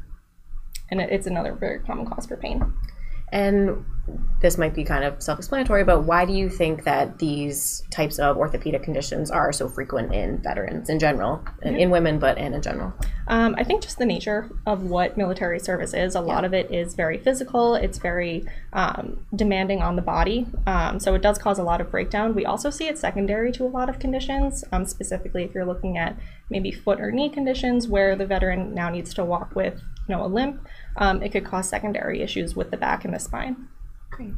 and 0.90 1.00
it, 1.00 1.10
it's 1.10 1.26
another 1.26 1.54
very 1.54 1.80
common 1.80 2.06
cause 2.06 2.26
for 2.26 2.36
pain. 2.36 2.72
And 3.32 3.84
this 4.40 4.56
might 4.56 4.74
be 4.74 4.84
kind 4.84 5.04
of 5.04 5.20
self 5.22 5.38
explanatory, 5.38 5.84
but 5.84 6.04
why 6.04 6.24
do 6.24 6.32
you 6.32 6.48
think 6.48 6.84
that 6.84 7.18
these 7.18 7.82
types 7.90 8.18
of 8.18 8.36
orthopedic 8.36 8.82
conditions 8.82 9.30
are 9.30 9.52
so 9.52 9.68
frequent 9.68 10.14
in 10.14 10.38
veterans 10.38 10.88
in 10.88 10.98
general, 10.98 11.44
yeah. 11.62 11.72
in 11.72 11.90
women, 11.90 12.18
but 12.18 12.38
and 12.38 12.54
in 12.54 12.62
general? 12.62 12.92
Um, 13.26 13.54
I 13.58 13.64
think 13.64 13.82
just 13.82 13.98
the 13.98 14.06
nature 14.06 14.48
of 14.66 14.84
what 14.84 15.16
military 15.16 15.58
service 15.58 15.92
is. 15.92 16.14
A 16.14 16.20
yeah. 16.20 16.24
lot 16.24 16.44
of 16.44 16.54
it 16.54 16.70
is 16.70 16.94
very 16.94 17.18
physical, 17.18 17.74
it's 17.74 17.98
very 17.98 18.46
um, 18.72 19.26
demanding 19.34 19.82
on 19.82 19.96
the 19.96 20.02
body. 20.02 20.46
Um, 20.66 21.00
so 21.00 21.14
it 21.14 21.22
does 21.22 21.38
cause 21.38 21.58
a 21.58 21.64
lot 21.64 21.80
of 21.80 21.90
breakdown. 21.90 22.34
We 22.34 22.46
also 22.46 22.70
see 22.70 22.86
it 22.86 22.96
secondary 22.96 23.52
to 23.52 23.64
a 23.64 23.66
lot 23.66 23.90
of 23.90 23.98
conditions, 23.98 24.64
um, 24.72 24.86
specifically 24.86 25.42
if 25.44 25.52
you're 25.52 25.66
looking 25.66 25.98
at 25.98 26.16
maybe 26.48 26.70
foot 26.70 27.00
or 27.00 27.10
knee 27.10 27.28
conditions 27.28 27.88
where 27.88 28.16
the 28.16 28.24
veteran 28.24 28.72
now 28.74 28.88
needs 28.88 29.12
to 29.14 29.24
walk 29.24 29.54
with 29.54 29.82
you 30.08 30.16
know, 30.16 30.24
a 30.24 30.26
limp 30.26 30.66
um, 30.98 31.22
it 31.22 31.30
could 31.32 31.44
cause 31.44 31.68
secondary 31.68 32.20
issues 32.22 32.54
with 32.54 32.70
the 32.70 32.76
back 32.76 33.04
and 33.04 33.14
the 33.14 33.18
spine. 33.18 33.68
Great. 34.10 34.34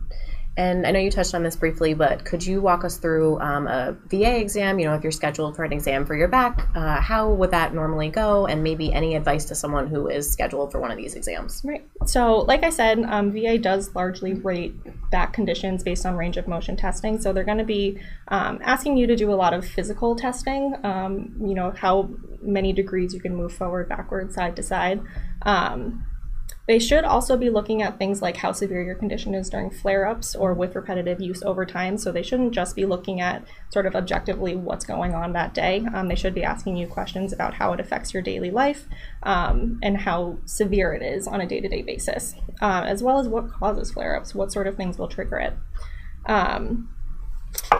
And 0.56 0.86
I 0.86 0.90
know 0.90 0.98
you 0.98 1.10
touched 1.10 1.34
on 1.34 1.42
this 1.42 1.54
briefly, 1.54 1.94
but 1.94 2.24
could 2.24 2.44
you 2.44 2.60
walk 2.60 2.84
us 2.84 2.96
through 2.98 3.40
um, 3.40 3.66
a 3.68 3.96
VA 4.08 4.38
exam? 4.40 4.78
You 4.78 4.86
know, 4.86 4.94
if 4.94 5.02
you're 5.02 5.12
scheduled 5.12 5.54
for 5.54 5.64
an 5.64 5.72
exam 5.72 6.04
for 6.04 6.16
your 6.16 6.28
back, 6.28 6.68
uh, 6.74 7.00
how 7.00 7.30
would 7.30 7.52
that 7.52 7.72
normally 7.72 8.10
go? 8.10 8.46
And 8.46 8.62
maybe 8.62 8.92
any 8.92 9.14
advice 9.14 9.44
to 9.46 9.54
someone 9.54 9.86
who 9.86 10.08
is 10.08 10.30
scheduled 10.30 10.72
for 10.72 10.80
one 10.80 10.90
of 10.90 10.96
these 10.96 11.14
exams? 11.14 11.62
Right. 11.64 11.88
So, 12.04 12.38
like 12.38 12.64
I 12.64 12.70
said, 12.70 13.02
um, 13.04 13.32
VA 13.32 13.58
does 13.58 13.94
largely 13.94 14.34
rate 14.34 14.74
back 15.10 15.32
conditions 15.32 15.84
based 15.84 16.04
on 16.04 16.16
range 16.16 16.36
of 16.36 16.48
motion 16.48 16.76
testing. 16.76 17.20
So, 17.20 17.32
they're 17.32 17.44
going 17.44 17.58
to 17.58 17.64
be 17.64 17.98
um, 18.28 18.58
asking 18.62 18.96
you 18.96 19.06
to 19.06 19.16
do 19.16 19.32
a 19.32 19.36
lot 19.36 19.54
of 19.54 19.64
physical 19.64 20.16
testing, 20.16 20.74
um, 20.82 21.32
you 21.40 21.54
know, 21.54 21.70
how 21.70 22.10
many 22.42 22.72
degrees 22.72 23.14
you 23.14 23.20
can 23.20 23.34
move 23.34 23.52
forward, 23.52 23.88
backward, 23.88 24.32
side 24.32 24.56
to 24.56 24.62
side. 24.62 25.00
Um, 25.42 26.04
they 26.70 26.78
should 26.78 27.02
also 27.02 27.36
be 27.36 27.50
looking 27.50 27.82
at 27.82 27.98
things 27.98 28.22
like 28.22 28.36
how 28.36 28.52
severe 28.52 28.80
your 28.80 28.94
condition 28.94 29.34
is 29.34 29.50
during 29.50 29.70
flare 29.70 30.06
ups 30.06 30.36
or 30.36 30.54
with 30.54 30.76
repetitive 30.76 31.20
use 31.20 31.42
over 31.42 31.66
time. 31.66 31.98
So 31.98 32.12
they 32.12 32.22
shouldn't 32.22 32.52
just 32.52 32.76
be 32.76 32.86
looking 32.86 33.20
at 33.20 33.42
sort 33.70 33.86
of 33.86 33.96
objectively 33.96 34.54
what's 34.54 34.84
going 34.84 35.12
on 35.12 35.32
that 35.32 35.52
day. 35.52 35.84
Um, 35.92 36.06
they 36.06 36.14
should 36.14 36.32
be 36.32 36.44
asking 36.44 36.76
you 36.76 36.86
questions 36.86 37.32
about 37.32 37.54
how 37.54 37.72
it 37.72 37.80
affects 37.80 38.14
your 38.14 38.22
daily 38.22 38.52
life 38.52 38.86
um, 39.24 39.80
and 39.82 39.96
how 39.96 40.38
severe 40.44 40.92
it 40.92 41.02
is 41.02 41.26
on 41.26 41.40
a 41.40 41.46
day 41.46 41.60
to 41.60 41.68
day 41.68 41.82
basis, 41.82 42.36
uh, 42.62 42.84
as 42.86 43.02
well 43.02 43.18
as 43.18 43.26
what 43.26 43.50
causes 43.50 43.90
flare 43.90 44.14
ups, 44.14 44.32
what 44.32 44.52
sort 44.52 44.68
of 44.68 44.76
things 44.76 44.96
will 44.96 45.08
trigger 45.08 45.38
it. 45.38 45.54
Um, 46.26 46.88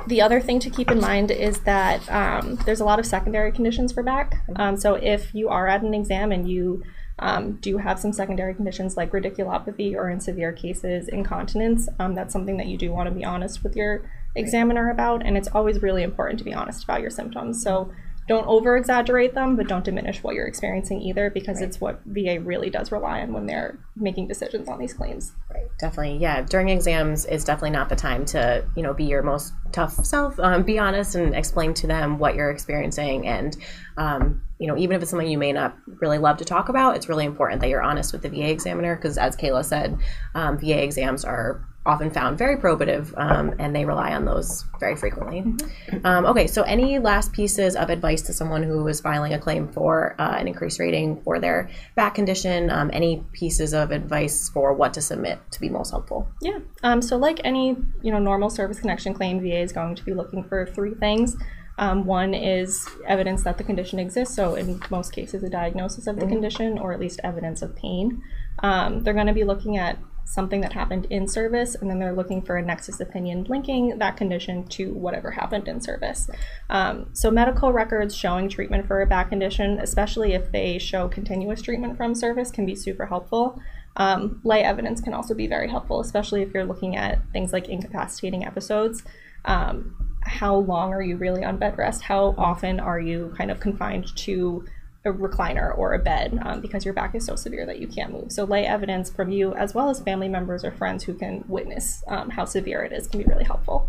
the 0.09 0.21
other 0.21 0.41
thing 0.41 0.59
to 0.59 0.69
keep 0.69 0.91
in 0.91 1.01
mind 1.01 1.31
is 1.31 1.61
that 1.61 2.11
um, 2.11 2.57
there's 2.67 2.81
a 2.81 2.85
lot 2.85 2.99
of 2.99 3.07
secondary 3.07 3.53
conditions 3.53 3.93
for 3.93 4.03
back. 4.03 4.45
Um, 4.57 4.77
so 4.77 4.95
if 4.95 5.33
you 5.33 5.49
are 5.49 5.69
at 5.69 5.83
an 5.83 5.95
exam 5.95 6.33
and 6.33 6.51
you 6.51 6.83
um, 7.21 7.53
do 7.61 7.77
have 7.77 7.99
some 7.99 8.13
secondary 8.13 8.55
conditions 8.55 8.97
like 8.97 9.13
radiculopathy 9.13 9.95
or 9.95 10.11
in 10.11 10.21
severe 10.21 10.53
cases 10.53 11.07
incontinence, 11.09 11.89
um, 11.99 12.15
that's 12.15 12.33
something 12.33 12.57
that 12.57 12.67
you 12.67 12.77
do 12.77 12.91
want 12.91 13.09
to 13.09 13.15
be 13.15 13.25
honest 13.25 13.63
with 13.63 13.77
your 13.77 14.03
examiner 14.35 14.91
about. 14.91 15.25
And 15.25 15.37
it's 15.37 15.49
always 15.49 15.83
really 15.83 16.03
important 16.03 16.39
to 16.39 16.45
be 16.45 16.55
honest 16.55 16.83
about 16.83 17.03
your 17.03 17.11
symptoms. 17.11 17.63
So 17.63 17.93
don't 18.31 18.47
over 18.47 18.77
exaggerate 18.77 19.35
them, 19.35 19.57
but 19.57 19.67
don't 19.67 19.85
diminish 19.85 20.23
what 20.23 20.37
you're 20.37 20.47
experiencing 20.47 21.03
either, 21.03 21.31
because 21.31 21.57
right. 21.57 21.67
it's 21.67 21.81
what 21.81 22.01
VA 22.07 22.39
really 22.39 22.71
does 22.71 22.93
rely 22.93 23.23
on 23.23 23.33
when 23.33 23.47
they're 23.47 23.77
making 23.97 24.29
decisions 24.29 24.69
on 24.69 24.79
these 24.79 24.95
claims. 24.95 25.33
Right, 25.53 25.67
definitely. 25.81 26.19
Yeah, 26.19 26.43
during 26.43 26.69
exams 26.69 27.27
is 27.27 27.43
definitely 27.43 27.71
not 27.71 27.89
the 27.89 27.97
time 27.97 28.25
to 28.27 28.65
you 28.77 28.85
know 28.85 28.95
be 28.95 29.03
your 29.03 29.25
most 29.25 29.53
tough 29.73 29.95
self. 30.05 30.39
Um, 30.39 30.63
be 30.63 30.79
honest 30.79 31.17
and 31.17 31.35
explain 31.35 31.75
to 31.75 31.89
them 31.89 32.21
what 32.21 32.37
you're 32.37 32.53
experiencing, 32.53 33.27
and 33.27 33.57
um, 33.97 34.41
you 34.61 34.69
know 34.69 34.79
even 34.79 34.95
if 34.95 35.03
it's 35.03 35.11
something 35.11 35.29
you 35.29 35.37
may 35.37 35.53
not 35.53 35.77
really 36.01 36.19
love 36.19 36.37
to 36.37 36.45
talk 36.45 36.69
about, 36.69 36.95
it's 36.95 37.09
really 37.09 37.25
important 37.25 37.61
that 37.63 37.69
you're 37.69 37.83
honest 37.83 38.13
with 38.13 38.23
the 38.23 38.29
VA 38.29 38.49
examiner 38.49 38.95
because, 38.95 39.19
as 39.19 39.35
Kayla 39.35 39.65
said, 39.65 39.99
um, 40.37 40.57
VA 40.57 40.85
exams 40.85 41.25
are 41.25 41.67
often 41.87 42.11
found 42.11 42.37
very 42.37 42.57
probative, 42.57 43.17
um, 43.17 43.55
and 43.59 43.75
they 43.75 43.87
rely 43.87 44.13
on 44.13 44.27
those 44.27 44.65
very 44.79 44.95
frequently. 44.97 45.41
Mm-hmm. 45.41 46.07
Um, 46.07 46.27
okay, 46.27 46.47
so 46.47 46.63
any 46.63 46.99
last 46.99 47.33
pieces 47.33 47.75
of 47.75 47.89
advice 47.89 48.21
to 48.23 48.35
someone 48.35 48.63
who 48.63 48.87
is 48.87 49.01
filing 49.01 49.33
a 49.33 49.39
claim 49.39 49.67
for 49.67 50.15
uh, 50.19 50.37
an 50.39 50.47
increased 50.47 50.79
rating 50.79 51.23
for 51.23 51.39
their 51.39 51.71
back 51.95 52.15
condition? 52.15 52.71
Um, 52.71 52.91
any 52.93 53.25
pieces 53.33 53.73
of 53.73 53.93
advice 53.93 54.51
for 54.51 54.75
what 54.75 54.93
to 54.95 55.01
submit 55.01 55.39
to 55.53 55.61
be 55.61 55.71
most 55.71 55.91
helpful? 55.91 56.29
Yeah. 56.43 56.59
Um, 56.83 57.01
so, 57.01 57.17
like 57.17 57.41
any 57.45 57.77
you 58.03 58.13
know 58.13 58.19
normal 58.19 58.51
service 58.51 58.79
connection 58.79 59.15
claim, 59.15 59.41
VA 59.41 59.61
is 59.61 59.73
going 59.73 59.95
to 59.95 60.05
be 60.05 60.13
looking 60.13 60.45
for 60.45 60.67
three 60.67 60.95
things. 60.95 61.37
Um, 61.79 62.05
one 62.05 62.35
is 62.35 62.87
evidence 63.07 63.43
that 63.45 63.57
the 63.57 63.65
condition 63.65 63.99
exists, 63.99 64.35
so 64.37 64.55
in 64.55 64.83
most 64.91 65.15
cases, 65.15 65.43
a 65.43 65.49
diagnosis 65.49 66.07
of 66.07 66.17
the 66.17 66.23
mm-hmm. 66.23 66.33
condition 66.33 66.79
or 66.79 66.93
at 66.93 67.01
least 67.01 67.21
evidence 67.25 67.63
of 67.63 67.75
pain. 67.75 68.23
Um, 68.63 69.03
they're 69.03 69.15
going 69.15 69.29
to 69.29 69.33
be 69.33 69.45
looking 69.45 69.79
at 69.79 69.99
something 70.31 70.61
that 70.61 70.73
happened 70.73 71.07
in 71.11 71.27
service, 71.27 71.75
and 71.75 71.91
then 71.91 71.99
they're 71.99 72.13
looking 72.13 72.41
for 72.41 72.57
a 72.57 72.63
nexus 72.63 73.01
opinion 73.01 73.45
linking 73.49 73.99
that 73.99 74.17
condition 74.17 74.65
to 74.69 74.95
whatever 74.95 75.33
happened 75.33 75.67
in 75.67 75.81
service. 75.81 76.31
Um, 76.71 77.07
so, 77.13 77.33
medical 77.33 77.73
records 77.73 78.15
showing 78.15 78.49
treatment 78.49 78.87
for 78.87 79.03
a 79.03 79.07
back 79.07 79.31
condition, 79.31 79.81
especially 79.81 80.33
if 80.35 80.53
they 80.53 80.79
show 80.79 81.09
continuous 81.09 81.63
treatment 81.63 81.97
from 81.97 82.15
service, 82.15 82.53
can 82.53 82.65
be 82.65 82.77
super 82.77 83.07
helpful. 83.07 83.61
Um, 83.97 84.41
lay 84.45 84.63
evidence 84.63 85.01
can 85.01 85.15
also 85.15 85.35
be 85.35 85.49
very 85.49 85.69
helpful, 85.69 86.01
especially 86.01 86.43
if 86.43 86.55
you're 86.55 86.65
looking 86.65 86.97
at 86.97 87.19
things 87.33 87.53
like 87.53 87.69
incapacitating 87.69 88.45
episodes. 88.45 89.03
Um, 89.45 89.97
how 90.23 90.55
long 90.55 90.93
are 90.93 91.03
you 91.03 91.17
really 91.17 91.43
on 91.43 91.57
bed 91.57 91.77
rest? 91.77 92.03
How 92.03 92.37
often 92.39 92.79
are 92.79 93.01
you 93.01 93.35
kind 93.37 93.51
of 93.51 93.59
confined 93.59 94.15
to 94.19 94.65
a 95.05 95.11
recliner 95.11 95.77
or 95.77 95.95
a 95.95 95.99
bed 95.99 96.39
um, 96.45 96.61
because 96.61 96.85
your 96.85 96.93
back 96.95 97.15
is 97.15 97.25
so 97.25 97.35
severe 97.35 97.65
that 97.67 97.79
you 97.79 97.87
can't 97.87 98.13
move. 98.13 98.31
So 98.33 98.45
lay 98.45 98.67
evidence 98.67 99.11
from 99.11 99.31
you 99.31 99.55
as 99.55 99.75
well 99.75 99.89
as 99.89 100.01
family 100.01 100.29
members 100.29 100.65
or 100.65 100.73
friends 100.73 101.05
who 101.05 101.15
can 101.15 101.45
witness 101.49 102.05
um, 102.07 102.31
how 102.31 102.45
severe 102.45 102.83
it 102.83 102.93
is 102.93 103.07
can 103.07 103.21
be 103.21 103.27
really 103.27 103.45
helpful. 103.45 103.89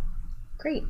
Great. 0.62 0.84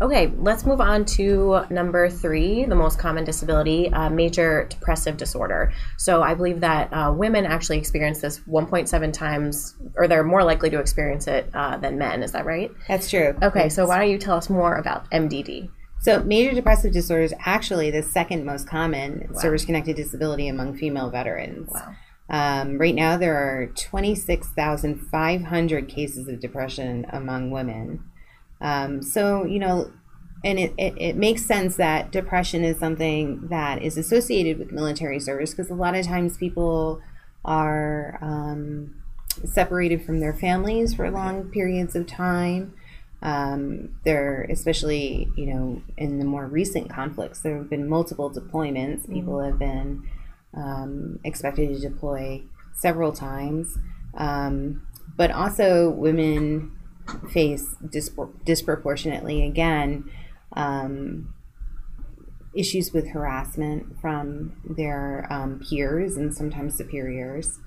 Okay, 0.00 0.32
let's 0.38 0.64
move 0.64 0.80
on 0.80 1.04
to 1.04 1.60
number 1.68 2.08
three, 2.08 2.64
the 2.64 2.74
most 2.74 2.98
common 2.98 3.22
disability, 3.22 3.92
uh, 3.92 4.08
major 4.08 4.64
depressive 4.70 5.18
disorder. 5.18 5.74
So 5.98 6.22
I 6.22 6.32
believe 6.32 6.60
that 6.60 6.90
uh, 6.90 7.12
women 7.14 7.44
actually 7.44 7.76
experience 7.76 8.22
this 8.22 8.40
1.7 8.40 9.12
times, 9.12 9.76
or 9.96 10.08
they're 10.08 10.24
more 10.24 10.42
likely 10.42 10.70
to 10.70 10.80
experience 10.80 11.26
it 11.26 11.50
uh, 11.52 11.76
than 11.76 11.98
men. 11.98 12.22
Is 12.22 12.32
that 12.32 12.46
right? 12.46 12.70
That's 12.88 13.10
true. 13.10 13.36
Okay, 13.42 13.68
so 13.68 13.86
why 13.86 13.98
don't 13.98 14.08
you 14.08 14.16
tell 14.16 14.38
us 14.38 14.48
more 14.48 14.76
about 14.76 15.08
MDD? 15.10 15.68
So, 16.00 16.22
major 16.22 16.54
depressive 16.54 16.92
disorder 16.92 17.24
is 17.24 17.34
actually 17.44 17.90
the 17.90 18.02
second 18.02 18.46
most 18.46 18.66
common 18.66 19.28
wow. 19.30 19.40
service 19.40 19.66
connected 19.66 19.96
disability 19.96 20.48
among 20.48 20.76
female 20.76 21.10
veterans. 21.10 21.68
Wow. 21.70 21.94
Um, 22.30 22.78
right 22.78 22.94
now, 22.94 23.18
there 23.18 23.36
are 23.36 23.66
26,500 23.66 25.88
cases 25.88 26.28
of 26.28 26.40
depression 26.40 27.04
among 27.10 27.50
women. 27.50 28.02
Um, 28.60 29.02
so, 29.02 29.44
you 29.44 29.58
know, 29.58 29.90
and 30.44 30.56
it, 30.58 30.72
it, 30.78 30.94
it, 30.96 31.16
makes 31.16 31.44
sense 31.44 31.76
that 31.76 32.12
depression 32.12 32.64
is 32.64 32.78
something 32.78 33.48
that 33.48 33.82
is 33.82 33.98
associated 33.98 34.58
with 34.58 34.72
military 34.72 35.20
service 35.20 35.50
because 35.50 35.70
a 35.70 35.74
lot 35.74 35.94
of 35.94 36.06
times 36.06 36.38
people 36.38 37.02
are 37.44 38.18
um, 38.22 38.94
separated 39.44 40.02
from 40.04 40.20
their 40.20 40.32
families 40.32 40.94
for 40.94 41.10
long 41.10 41.50
periods 41.50 41.96
of 41.96 42.06
time. 42.06 42.74
Um, 43.22 43.96
there, 44.04 44.46
especially 44.50 45.28
you 45.36 45.46
know, 45.46 45.82
in 45.98 46.18
the 46.18 46.24
more 46.24 46.46
recent 46.46 46.88
conflicts, 46.88 47.40
there 47.40 47.58
have 47.58 47.68
been 47.68 47.88
multiple 47.88 48.30
deployments. 48.30 49.02
Mm-hmm. 49.02 49.14
People 49.14 49.40
have 49.40 49.58
been 49.58 50.08
um, 50.54 51.20
expected 51.24 51.74
to 51.74 51.80
deploy 51.80 52.42
several 52.72 53.12
times, 53.12 53.76
um, 54.14 54.86
but 55.16 55.30
also 55.30 55.90
women 55.90 56.72
face 57.32 57.74
dispor- 57.84 58.32
disproportionately 58.44 59.44
again 59.44 60.10
um, 60.54 61.34
issues 62.54 62.92
with 62.92 63.08
harassment 63.08 64.00
from 64.00 64.52
their 64.64 65.26
um, 65.30 65.60
peers 65.60 66.16
and 66.16 66.34
sometimes 66.34 66.76
superiors. 66.76 67.58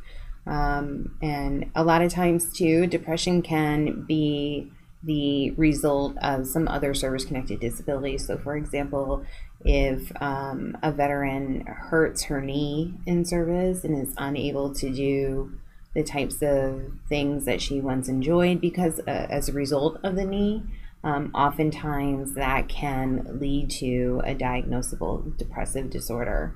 Um, 0.46 1.18
and 1.22 1.72
a 1.74 1.84
lot 1.84 2.02
of 2.02 2.12
times, 2.12 2.52
too, 2.52 2.88
depression 2.88 3.42
can 3.42 4.04
be 4.04 4.72
the 5.04 5.52
result 5.52 6.18
of 6.22 6.48
some 6.48 6.68
other 6.68 6.94
service 6.94 7.26
connected 7.26 7.60
disability. 7.60 8.18
So, 8.18 8.38
for 8.38 8.56
example, 8.56 9.26
if 9.66 10.12
um, 10.22 10.78
a 10.82 10.92
veteran 10.92 11.66
hurts 11.66 12.24
her 12.24 12.42
knee 12.42 12.94
in 13.06 13.26
service 13.26 13.84
and 13.84 14.02
is 14.02 14.14
unable 14.18 14.74
to 14.76 14.90
do 14.90 15.58
the 15.94 16.04
types 16.04 16.42
of 16.42 16.92
things 17.08 17.46
that 17.46 17.62
she 17.62 17.80
once 17.80 18.08
enjoyed 18.08 18.60
because 18.60 19.00
uh, 19.02 19.28
as 19.30 19.50
a 19.50 19.54
result 19.54 20.00
of 20.04 20.16
the 20.16 20.26
knee, 20.26 20.64
um, 21.04 21.32
oftentimes 21.36 22.34
that 22.36 22.70
can 22.70 23.40
lead 23.40 23.70
to 23.70 24.22
a 24.26 24.34
diagnosable 24.34 25.38
depressive 25.38 25.90
disorder. 25.90 26.56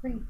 Great. 0.00 0.22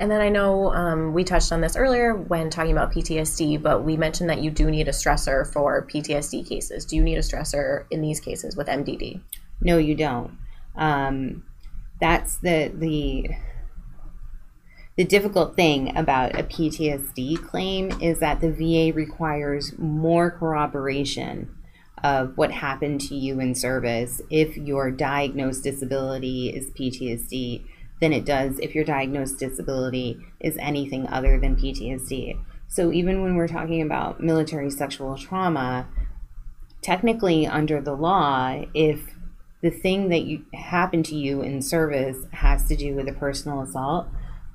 And 0.00 0.10
then 0.10 0.22
I 0.22 0.30
know 0.30 0.72
um, 0.72 1.12
we 1.12 1.24
touched 1.24 1.52
on 1.52 1.60
this 1.60 1.76
earlier 1.76 2.14
when 2.14 2.48
talking 2.48 2.72
about 2.72 2.90
PTSD, 2.90 3.62
but 3.62 3.84
we 3.84 3.98
mentioned 3.98 4.30
that 4.30 4.42
you 4.42 4.50
do 4.50 4.70
need 4.70 4.88
a 4.88 4.92
stressor 4.92 5.46
for 5.52 5.86
PTSD 5.86 6.48
cases. 6.48 6.86
Do 6.86 6.96
you 6.96 7.02
need 7.02 7.18
a 7.18 7.20
stressor 7.20 7.84
in 7.90 8.00
these 8.00 8.18
cases 8.18 8.56
with 8.56 8.66
MDD? 8.66 9.20
No, 9.60 9.76
you 9.76 9.94
don't. 9.94 10.38
Um, 10.74 11.44
that's 12.00 12.38
the 12.38 12.72
the 12.74 13.28
the 14.96 15.04
difficult 15.04 15.54
thing 15.54 15.94
about 15.94 16.38
a 16.38 16.44
PTSD 16.44 17.46
claim 17.46 17.90
is 18.00 18.20
that 18.20 18.40
the 18.40 18.50
VA 18.50 18.94
requires 18.96 19.78
more 19.78 20.30
corroboration 20.30 21.54
of 22.02 22.38
what 22.38 22.50
happened 22.50 23.02
to 23.02 23.14
you 23.14 23.38
in 23.38 23.54
service 23.54 24.22
if 24.30 24.56
your 24.56 24.90
diagnosed 24.90 25.62
disability 25.62 26.48
is 26.48 26.70
PTSD 26.70 27.66
than 28.00 28.12
it 28.12 28.24
does 28.24 28.58
if 28.58 28.74
your 28.74 28.84
diagnosed 28.84 29.38
disability 29.38 30.18
is 30.40 30.56
anything 30.58 31.06
other 31.08 31.38
than 31.38 31.56
PTSD. 31.56 32.38
So 32.68 32.92
even 32.92 33.22
when 33.22 33.36
we're 33.36 33.48
talking 33.48 33.82
about 33.82 34.20
military 34.20 34.70
sexual 34.70 35.16
trauma, 35.16 35.88
technically 36.82 37.46
under 37.46 37.80
the 37.80 37.94
law, 37.94 38.64
if 38.74 39.00
the 39.60 39.70
thing 39.70 40.08
that 40.08 40.22
you 40.22 40.44
happened 40.54 41.04
to 41.06 41.16
you 41.16 41.42
in 41.42 41.60
service 41.60 42.26
has 42.32 42.66
to 42.68 42.76
do 42.76 42.94
with 42.94 43.08
a 43.08 43.12
personal 43.12 43.60
assault, 43.60 44.06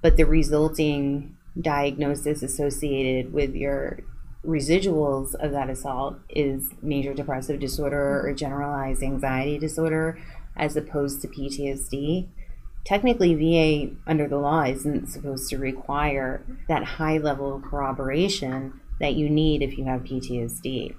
but 0.01 0.17
the 0.17 0.25
resulting 0.25 1.35
diagnosis 1.59 2.41
associated 2.41 3.31
with 3.31 3.53
your 3.53 3.99
residuals 4.45 5.33
of 5.35 5.51
that 5.51 5.69
assault 5.69 6.17
is 6.29 6.69
major 6.81 7.13
depressive 7.13 7.59
disorder 7.59 8.21
or 8.25 8.33
generalized 8.33 9.03
anxiety 9.03 9.57
disorder 9.57 10.19
as 10.55 10.75
opposed 10.75 11.21
to 11.21 11.27
PTSD, 11.27 12.27
technically 12.85 13.33
VA 13.33 13.93
under 14.07 14.27
the 14.27 14.37
law 14.37 14.63
isn't 14.63 15.07
supposed 15.07 15.49
to 15.49 15.57
require 15.57 16.45
that 16.67 16.83
high 16.83 17.17
level 17.17 17.55
of 17.55 17.63
corroboration 17.63 18.79
that 18.99 19.15
you 19.15 19.29
need 19.29 19.61
if 19.61 19.77
you 19.77 19.85
have 19.85 20.01
PTSD. 20.01 20.95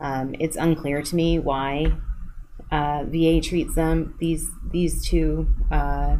Um, 0.00 0.34
it's 0.38 0.56
unclear 0.56 1.02
to 1.02 1.16
me 1.16 1.38
why 1.38 1.92
uh, 2.70 3.04
VA 3.06 3.40
treats 3.40 3.74
them 3.74 4.14
these 4.20 4.48
these 4.72 5.04
two 5.04 5.48
uh, 5.70 6.16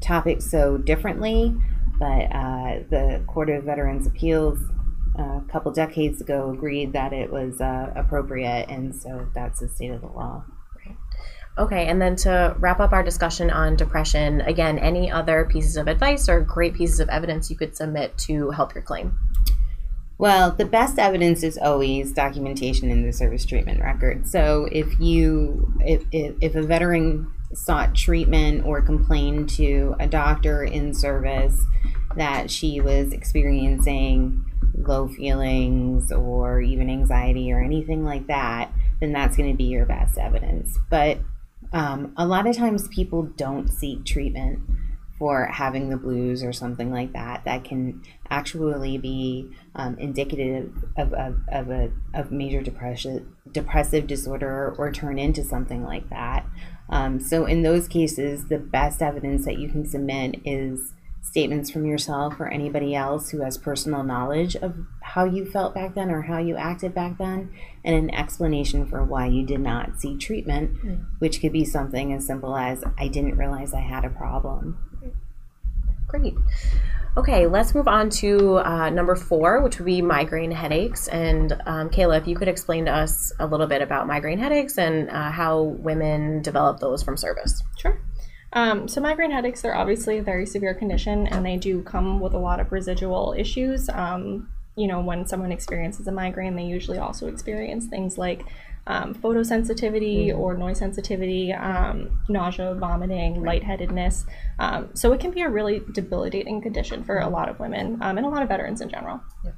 topics 0.00 0.50
so 0.50 0.76
differently, 0.78 1.54
but 1.98 2.22
uh, 2.32 2.80
the 2.90 3.22
Court 3.26 3.50
of 3.50 3.64
Veterans 3.64 4.06
Appeals 4.06 4.58
uh, 5.18 5.22
a 5.22 5.44
couple 5.48 5.72
decades 5.72 6.20
ago 6.20 6.50
agreed 6.50 6.92
that 6.92 7.12
it 7.12 7.30
was 7.30 7.60
uh, 7.60 7.92
appropriate, 7.94 8.68
and 8.68 8.94
so 8.94 9.28
that's 9.34 9.60
the 9.60 9.68
state 9.68 9.90
of 9.90 10.00
the 10.00 10.08
law. 10.08 10.44
Okay, 11.56 11.86
and 11.86 12.02
then 12.02 12.16
to 12.16 12.56
wrap 12.58 12.80
up 12.80 12.92
our 12.92 13.04
discussion 13.04 13.48
on 13.48 13.76
depression, 13.76 14.40
again, 14.40 14.76
any 14.78 15.10
other 15.10 15.44
pieces 15.44 15.76
of 15.76 15.86
advice 15.86 16.28
or 16.28 16.40
great 16.40 16.74
pieces 16.74 16.98
of 16.98 17.08
evidence 17.08 17.48
you 17.48 17.56
could 17.56 17.76
submit 17.76 18.18
to 18.18 18.50
help 18.50 18.74
your 18.74 18.82
claim? 18.82 19.16
Well, 20.18 20.50
the 20.52 20.64
best 20.64 20.98
evidence 20.98 21.42
is 21.42 21.56
always 21.58 22.12
documentation 22.12 22.90
in 22.90 23.04
the 23.04 23.12
service 23.12 23.44
treatment 23.44 23.80
record. 23.80 24.28
So 24.28 24.68
if 24.70 24.98
you 24.98 25.72
if, 25.80 26.04
if, 26.12 26.34
if 26.40 26.54
a 26.54 26.62
veteran 26.62 27.32
sought 27.52 27.94
treatment 27.94 28.64
or 28.64 28.80
complained 28.80 29.48
to 29.50 29.94
a 30.00 30.06
doctor 30.08 30.64
in 30.64 30.94
service 30.94 31.60
that 32.16 32.50
she 32.50 32.80
was 32.80 33.12
experiencing 33.12 34.44
low 34.76 35.08
feelings 35.08 36.10
or 36.10 36.60
even 36.60 36.90
anxiety 36.90 37.52
or 37.52 37.60
anything 37.60 38.04
like 38.04 38.26
that, 38.26 38.72
then 39.00 39.12
that's 39.12 39.36
going 39.36 39.50
to 39.50 39.56
be 39.56 39.64
your 39.64 39.86
best 39.86 40.18
evidence. 40.18 40.78
But 40.90 41.18
um, 41.74 42.14
a 42.16 42.24
lot 42.24 42.46
of 42.46 42.56
times 42.56 42.86
people 42.88 43.24
don't 43.24 43.68
seek 43.68 44.04
treatment 44.04 44.60
for 45.18 45.46
having 45.46 45.90
the 45.90 45.96
blues 45.96 46.42
or 46.42 46.52
something 46.52 46.92
like 46.92 47.12
that. 47.12 47.44
That 47.44 47.64
can 47.64 48.02
actually 48.30 48.96
be 48.96 49.50
um, 49.74 49.98
indicative 49.98 50.72
of, 50.96 51.12
of, 51.12 51.36
of 51.52 51.70
a 51.70 51.90
of 52.14 52.30
major 52.30 52.62
depression 52.62 53.34
depressive 53.50 54.06
disorder 54.06 54.74
or 54.78 54.92
turn 54.92 55.18
into 55.18 55.42
something 55.42 55.84
like 55.84 56.08
that. 56.10 56.46
Um, 56.88 57.18
so 57.18 57.44
in 57.44 57.62
those 57.62 57.88
cases 57.88 58.46
the 58.48 58.58
best 58.58 59.02
evidence 59.02 59.44
that 59.44 59.58
you 59.58 59.68
can 59.68 59.84
submit 59.84 60.40
is 60.44 60.92
statements 61.24 61.70
from 61.70 61.84
yourself 61.84 62.38
or 62.38 62.46
anybody 62.46 62.94
else 62.94 63.30
who 63.30 63.40
has 63.40 63.58
personal 63.58 64.04
knowledge 64.04 64.54
of 64.56 64.74
how 65.00 65.24
you 65.24 65.44
felt 65.44 65.74
back 65.74 65.94
then 65.94 66.10
or 66.10 66.22
how 66.22 66.38
you 66.38 66.54
acted 66.54 66.94
back 66.94 67.18
then 67.18 67.50
and 67.84 67.96
an 67.96 68.14
explanation 68.14 68.86
for 68.86 69.02
why 69.02 69.26
you 69.26 69.44
did 69.44 69.60
not 69.60 69.98
seek 69.98 70.20
treatment 70.20 70.72
mm. 70.84 71.04
which 71.18 71.40
could 71.40 71.52
be 71.52 71.64
something 71.64 72.12
as 72.12 72.26
simple 72.26 72.56
as 72.56 72.84
i 72.98 73.08
didn't 73.08 73.36
realize 73.36 73.74
i 73.74 73.80
had 73.80 74.04
a 74.04 74.10
problem 74.10 74.78
Great. 76.06 76.34
Okay, 77.16 77.46
let's 77.46 77.74
move 77.74 77.88
on 77.88 78.10
to 78.10 78.58
uh, 78.58 78.90
number 78.90 79.14
four, 79.14 79.62
which 79.62 79.78
would 79.78 79.84
be 79.84 80.02
migraine 80.02 80.50
headaches. 80.50 81.08
And 81.08 81.52
um, 81.66 81.90
Kayla, 81.90 82.20
if 82.20 82.26
you 82.26 82.36
could 82.36 82.48
explain 82.48 82.84
to 82.86 82.92
us 82.92 83.32
a 83.38 83.46
little 83.46 83.66
bit 83.66 83.82
about 83.82 84.06
migraine 84.06 84.38
headaches 84.38 84.78
and 84.78 85.08
uh, 85.10 85.30
how 85.30 85.62
women 85.62 86.42
develop 86.42 86.80
those 86.80 87.02
from 87.02 87.16
service. 87.16 87.62
Sure. 87.78 88.00
Um, 88.54 88.86
so 88.86 89.00
migraine 89.00 89.32
headaches, 89.32 89.62
they're 89.62 89.76
obviously 89.76 90.18
a 90.18 90.22
very 90.22 90.46
severe 90.46 90.74
condition, 90.74 91.26
and 91.26 91.44
they 91.44 91.56
do 91.56 91.82
come 91.82 92.20
with 92.20 92.34
a 92.34 92.38
lot 92.38 92.60
of 92.60 92.70
residual 92.70 93.34
issues. 93.36 93.88
Um, 93.88 94.48
you 94.76 94.86
know, 94.86 95.00
when 95.00 95.26
someone 95.26 95.52
experiences 95.52 96.06
a 96.06 96.12
migraine, 96.12 96.56
they 96.56 96.64
usually 96.64 96.98
also 96.98 97.26
experience 97.28 97.86
things 97.86 98.16
like 98.16 98.44
um, 98.86 99.14
photosensitivity 99.14 100.28
mm-hmm. 100.28 100.40
or 100.40 100.56
noise 100.56 100.78
sensitivity, 100.78 101.52
um, 101.52 102.20
nausea, 102.28 102.74
vomiting, 102.74 103.42
lightheadedness. 103.42 104.24
Um, 104.58 104.90
so 104.94 105.12
it 105.12 105.20
can 105.20 105.30
be 105.30 105.42
a 105.42 105.48
really 105.48 105.82
debilitating 105.92 106.60
condition 106.60 107.02
for 107.02 107.18
a 107.18 107.28
lot 107.28 107.48
of 107.48 107.58
women 107.58 107.98
um, 108.02 108.18
and 108.18 108.26
a 108.26 108.28
lot 108.28 108.42
of 108.42 108.48
veterans 108.48 108.80
in 108.80 108.88
general. 108.88 109.20
Yeah. 109.44 109.52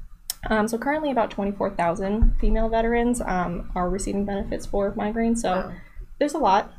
Um, 0.49 0.67
so 0.67 0.77
currently, 0.77 1.11
about 1.11 1.29
24,000 1.31 2.35
female 2.39 2.69
veterans 2.69 3.21
um, 3.21 3.71
are 3.75 3.89
receiving 3.89 4.23
benefits 4.25 4.65
for 4.65 4.93
migraine. 4.95 5.35
So 5.35 5.49
wow. 5.51 5.73
there's 6.19 6.33
a 6.33 6.39
lot. 6.39 6.71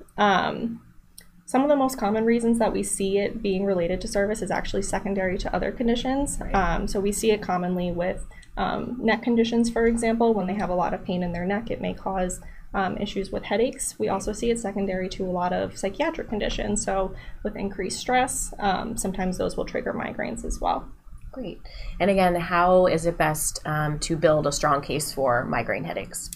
Some 1.49 1.63
of 1.63 1.71
the 1.71 1.77
most 1.77 1.97
common 1.97 2.27
reasons 2.27 2.59
that 2.59 2.75
we 2.75 2.83
see 2.83 3.17
it 3.17 3.41
being 3.41 3.65
related 3.65 4.03
to 4.03 4.07
service 4.07 4.43
is 4.43 4.51
actually 4.51 4.83
secondary 4.83 5.39
to 5.39 5.55
other 5.57 5.73
conditions. 5.73 6.37
Right. 6.39 6.87
so 6.87 7.01
we 7.01 7.11
see 7.11 7.31
it 7.31 7.41
commonly 7.41 7.91
with 7.91 8.27
um, 8.59 8.99
neck 9.01 9.23
conditions, 9.23 9.71
for 9.71 9.87
example, 9.87 10.35
when 10.35 10.47
they 10.47 10.53
have 10.53 10.69
a 10.69 10.75
lot 10.75 10.93
of 10.93 11.03
pain 11.07 11.23
in 11.23 11.33
their 11.33 11.47
neck, 11.47 11.71
it 11.71 11.81
may 11.81 11.95
cause 11.95 12.43
um, 12.75 12.99
issues 12.99 13.31
with 13.31 13.45
headaches. 13.45 13.99
We 13.99 14.11
also 14.11 14.35
see 14.35 14.51
it 14.51 14.61
secondary 14.61 15.09
to 15.09 15.25
a 15.25 15.33
lot 15.33 15.55
of 15.55 15.79
psychiatric 15.79 16.29
conditions. 16.29 16.85
So, 16.85 17.15
with 17.43 17.57
increased 17.57 17.99
stress, 17.99 18.53
um, 18.59 18.99
sometimes 18.99 19.39
those 19.39 19.57
will 19.57 19.65
trigger 19.65 19.95
migraines 19.95 20.45
as 20.45 20.61
well. 20.61 20.87
Great. 21.33 21.63
And 21.99 22.11
again, 22.11 22.35
how 22.35 22.85
is 22.89 23.07
it 23.07 23.17
best 23.17 23.63
um, 23.65 23.99
to 24.01 24.17
build 24.17 24.47
a 24.47 24.53
strong 24.53 24.83
case 24.83 25.15
for 25.15 25.47
migraine 25.47 25.85
headaches? 25.85 26.31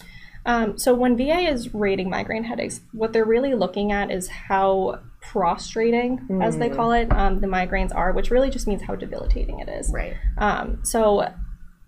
Um, 0.45 0.77
so, 0.77 0.93
when 0.93 1.17
VA 1.17 1.39
is 1.39 1.73
rating 1.73 2.09
migraine 2.09 2.43
headaches, 2.43 2.81
what 2.91 3.13
they're 3.13 3.25
really 3.25 3.53
looking 3.53 3.91
at 3.91 4.11
is 4.11 4.27
how 4.27 4.99
prostrating, 5.21 6.19
mm. 6.29 6.43
as 6.43 6.57
they 6.57 6.69
mm. 6.69 6.75
call 6.75 6.91
it, 6.91 7.11
um, 7.11 7.39
the 7.39 7.47
migraines 7.47 7.95
are, 7.95 8.11
which 8.11 8.29
really 8.29 8.49
just 8.49 8.67
means 8.67 8.81
how 8.81 8.95
debilitating 8.95 9.59
it 9.59 9.69
is. 9.69 9.89
Right. 9.89 10.15
Um, 10.37 10.79
so 10.83 11.33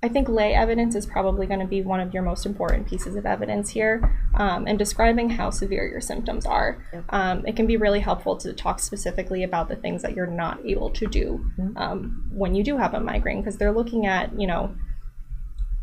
I 0.05 0.07
think 0.07 0.29
lay 0.29 0.53
evidence 0.53 0.93
is 0.93 1.07
probably 1.07 1.47
going 1.47 1.61
to 1.61 1.65
be 1.65 1.81
one 1.81 1.99
of 1.99 2.13
your 2.13 2.21
most 2.21 2.45
important 2.45 2.87
pieces 2.87 3.15
of 3.15 3.25
evidence 3.25 3.71
here, 3.71 4.15
um, 4.35 4.67
and 4.67 4.77
describing 4.77 5.31
how 5.31 5.49
severe 5.49 5.87
your 5.87 5.99
symptoms 5.99 6.45
are. 6.45 6.85
Um, 7.09 7.43
it 7.47 7.55
can 7.55 7.65
be 7.65 7.75
really 7.75 8.01
helpful 8.01 8.37
to 8.37 8.53
talk 8.53 8.79
specifically 8.79 9.43
about 9.43 9.67
the 9.67 9.75
things 9.75 10.03
that 10.03 10.15
you're 10.15 10.27
not 10.27 10.63
able 10.63 10.91
to 10.91 11.07
do 11.07 11.43
mm-hmm. 11.57 11.75
um, 11.77 12.29
when 12.31 12.53
you 12.53 12.63
do 12.63 12.77
have 12.77 12.93
a 12.93 12.99
migraine, 12.99 13.41
because 13.41 13.57
they're 13.57 13.71
looking 13.71 14.05
at, 14.05 14.39
you 14.39 14.45
know, 14.45 14.75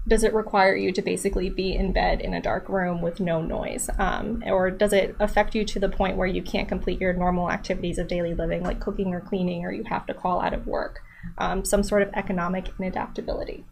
does 0.06 0.24
it 0.24 0.34
require 0.34 0.74
you 0.74 0.92
to 0.92 1.02
basically 1.02 1.48
be 1.48 1.74
in 1.74 1.92
bed 1.92 2.20
in 2.20 2.34
a 2.34 2.42
dark 2.42 2.68
room 2.68 3.00
with 3.00 3.20
no 3.20 3.40
noise? 3.40 3.88
Um, 3.98 4.42
or 4.46 4.70
does 4.70 4.92
it 4.92 5.14
affect 5.20 5.54
you 5.54 5.64
to 5.64 5.78
the 5.78 5.88
point 5.88 6.16
where 6.16 6.26
you 6.26 6.42
can't 6.42 6.68
complete 6.68 7.00
your 7.00 7.12
normal 7.12 7.50
activities 7.50 7.98
of 7.98 8.08
daily 8.08 8.34
living, 8.34 8.62
like 8.62 8.80
cooking 8.80 9.14
or 9.14 9.20
cleaning, 9.20 9.64
or 9.64 9.72
you 9.72 9.84
have 9.84 10.06
to 10.06 10.14
call 10.14 10.40
out 10.40 10.54
of 10.54 10.66
work? 10.66 11.02
Um, 11.38 11.64
some 11.64 11.84
sort 11.84 12.02
of 12.02 12.10
economic 12.14 12.64
inadaptability. 12.78 13.62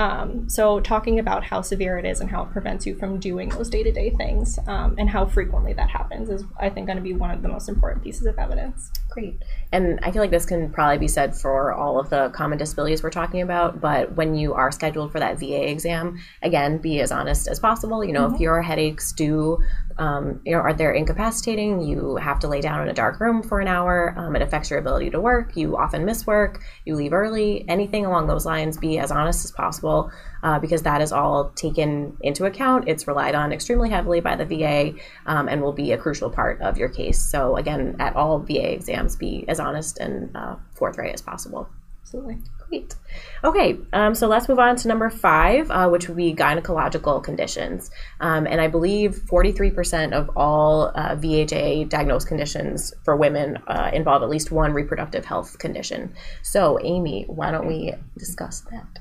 Um, 0.00 0.48
so, 0.48 0.80
talking 0.80 1.18
about 1.18 1.44
how 1.44 1.60
severe 1.60 1.98
it 1.98 2.06
is 2.06 2.22
and 2.22 2.30
how 2.30 2.44
it 2.44 2.50
prevents 2.52 2.86
you 2.86 2.94
from 2.94 3.20
doing 3.20 3.50
those 3.50 3.68
day 3.68 3.82
to 3.82 3.92
day 3.92 4.08
things 4.08 4.58
um, 4.66 4.94
and 4.96 5.10
how 5.10 5.26
frequently 5.26 5.74
that 5.74 5.90
happens 5.90 6.30
is, 6.30 6.42
I 6.58 6.70
think, 6.70 6.86
going 6.86 6.96
to 6.96 7.02
be 7.02 7.12
one 7.12 7.30
of 7.30 7.42
the 7.42 7.48
most 7.48 7.68
important 7.68 8.02
pieces 8.02 8.24
of 8.24 8.38
evidence. 8.38 8.90
Great. 9.10 9.42
And 9.72 10.00
I 10.02 10.10
feel 10.10 10.22
like 10.22 10.30
this 10.30 10.46
can 10.46 10.72
probably 10.72 10.96
be 10.96 11.08
said 11.08 11.36
for 11.36 11.74
all 11.74 12.00
of 12.00 12.08
the 12.08 12.30
common 12.30 12.56
disabilities 12.56 13.02
we're 13.02 13.10
talking 13.10 13.42
about. 13.42 13.82
But 13.82 14.16
when 14.16 14.34
you 14.34 14.54
are 14.54 14.72
scheduled 14.72 15.12
for 15.12 15.20
that 15.20 15.38
VA 15.38 15.68
exam, 15.68 16.18
again, 16.40 16.78
be 16.78 17.00
as 17.00 17.12
honest 17.12 17.46
as 17.46 17.60
possible. 17.60 18.02
You 18.02 18.14
know, 18.14 18.24
mm-hmm. 18.24 18.36
if 18.36 18.40
your 18.40 18.62
headaches 18.62 19.12
do 19.12 19.58
um, 20.00 20.40
you 20.46 20.52
know, 20.52 20.62
are 20.62 20.72
they 20.72 20.96
incapacitating? 20.96 21.82
You 21.82 22.16
have 22.16 22.38
to 22.40 22.48
lay 22.48 22.62
down 22.62 22.80
in 22.80 22.88
a 22.88 22.94
dark 22.94 23.20
room 23.20 23.42
for 23.42 23.60
an 23.60 23.68
hour. 23.68 24.14
Um, 24.16 24.34
it 24.34 24.40
affects 24.40 24.70
your 24.70 24.78
ability 24.78 25.10
to 25.10 25.20
work. 25.20 25.54
You 25.58 25.76
often 25.76 26.06
miss 26.06 26.26
work. 26.26 26.62
You 26.86 26.96
leave 26.96 27.12
early. 27.12 27.66
Anything 27.68 28.06
along 28.06 28.26
those 28.26 28.46
lines. 28.46 28.78
Be 28.78 28.98
as 28.98 29.10
honest 29.10 29.44
as 29.44 29.52
possible 29.52 30.10
uh, 30.42 30.58
because 30.58 30.82
that 30.84 31.02
is 31.02 31.12
all 31.12 31.50
taken 31.50 32.16
into 32.22 32.46
account. 32.46 32.88
It's 32.88 33.06
relied 33.06 33.34
on 33.34 33.52
extremely 33.52 33.90
heavily 33.90 34.20
by 34.20 34.36
the 34.36 34.46
VA 34.46 34.94
um, 35.26 35.48
and 35.48 35.60
will 35.60 35.74
be 35.74 35.92
a 35.92 35.98
crucial 35.98 36.30
part 36.30 36.62
of 36.62 36.78
your 36.78 36.88
case. 36.88 37.20
So 37.20 37.56
again, 37.56 37.96
at 38.00 38.16
all 38.16 38.38
VA 38.38 38.72
exams, 38.72 39.16
be 39.16 39.44
as 39.48 39.60
honest 39.60 39.98
and 39.98 40.34
uh, 40.34 40.56
forthright 40.74 41.12
as 41.12 41.20
possible. 41.20 41.68
Absolutely. 42.00 42.38
Great. 42.70 42.94
Okay, 43.42 43.78
um, 43.92 44.14
so 44.14 44.28
let's 44.28 44.48
move 44.48 44.60
on 44.60 44.76
to 44.76 44.86
number 44.86 45.10
five, 45.10 45.68
uh, 45.72 45.88
which 45.88 46.06
would 46.06 46.16
be 46.16 46.32
gynecological 46.32 47.20
conditions. 47.20 47.90
Um, 48.20 48.46
and 48.46 48.60
I 48.60 48.68
believe 48.68 49.22
43% 49.28 50.12
of 50.12 50.30
all 50.36 50.92
uh, 50.94 51.16
VHA 51.16 51.88
diagnosed 51.88 52.28
conditions 52.28 52.94
for 53.04 53.16
women 53.16 53.58
uh, 53.66 53.90
involve 53.92 54.22
at 54.22 54.28
least 54.28 54.52
one 54.52 54.72
reproductive 54.72 55.24
health 55.24 55.58
condition. 55.58 56.14
So, 56.42 56.78
Amy, 56.80 57.24
why 57.26 57.50
don't 57.50 57.66
we 57.66 57.92
discuss 58.16 58.60
that? 58.70 59.00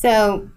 So, 0.00 0.50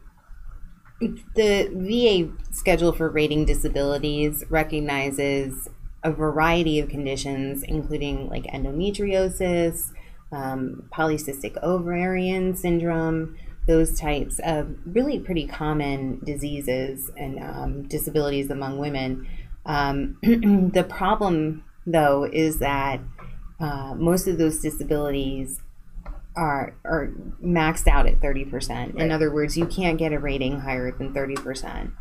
the 1.36 1.70
VA 1.74 2.32
schedule 2.54 2.94
for 2.94 3.10
rating 3.10 3.44
disabilities 3.44 4.46
recognizes 4.50 5.68
a 6.06 6.12
variety 6.12 6.80
of 6.80 6.88
conditions, 6.88 7.64
including 7.64 8.30
like 8.30 8.46
endometriosis 8.46 9.92
um, 10.32 10.90
polycystic 10.94 11.62
ovarian 11.64 12.56
syndrome, 12.56 13.38
those 13.68 14.00
types 14.00 14.40
of 14.44 14.76
really 14.86 15.20
pretty 15.20 15.48
common 15.48 16.20
diseases 16.26 17.12
and 17.18 17.40
um, 17.40 17.88
disabilities 17.88 18.50
among 18.50 18.78
women. 18.78 19.28
Um, 19.66 20.18
the 20.22 20.86
problem, 20.88 21.64
though, 21.86 22.26
is 22.32 22.60
that 22.60 23.00
uh, 23.60 23.94
most 23.96 24.28
of 24.28 24.38
those 24.38 24.60
disabilities 24.60 25.62
are 26.36 26.76
are 26.86 27.12
maxed 27.44 27.88
out 27.88 28.06
at 28.06 28.22
30%. 28.22 28.70
Right. 28.70 28.96
In 28.96 29.12
other 29.12 29.32
words, 29.32 29.58
you 29.58 29.66
can't 29.66 29.98
get 29.98 30.14
a 30.14 30.20
rating 30.20 30.62
higher 30.62 30.92
than 30.92 31.14
30%. 31.14 31.92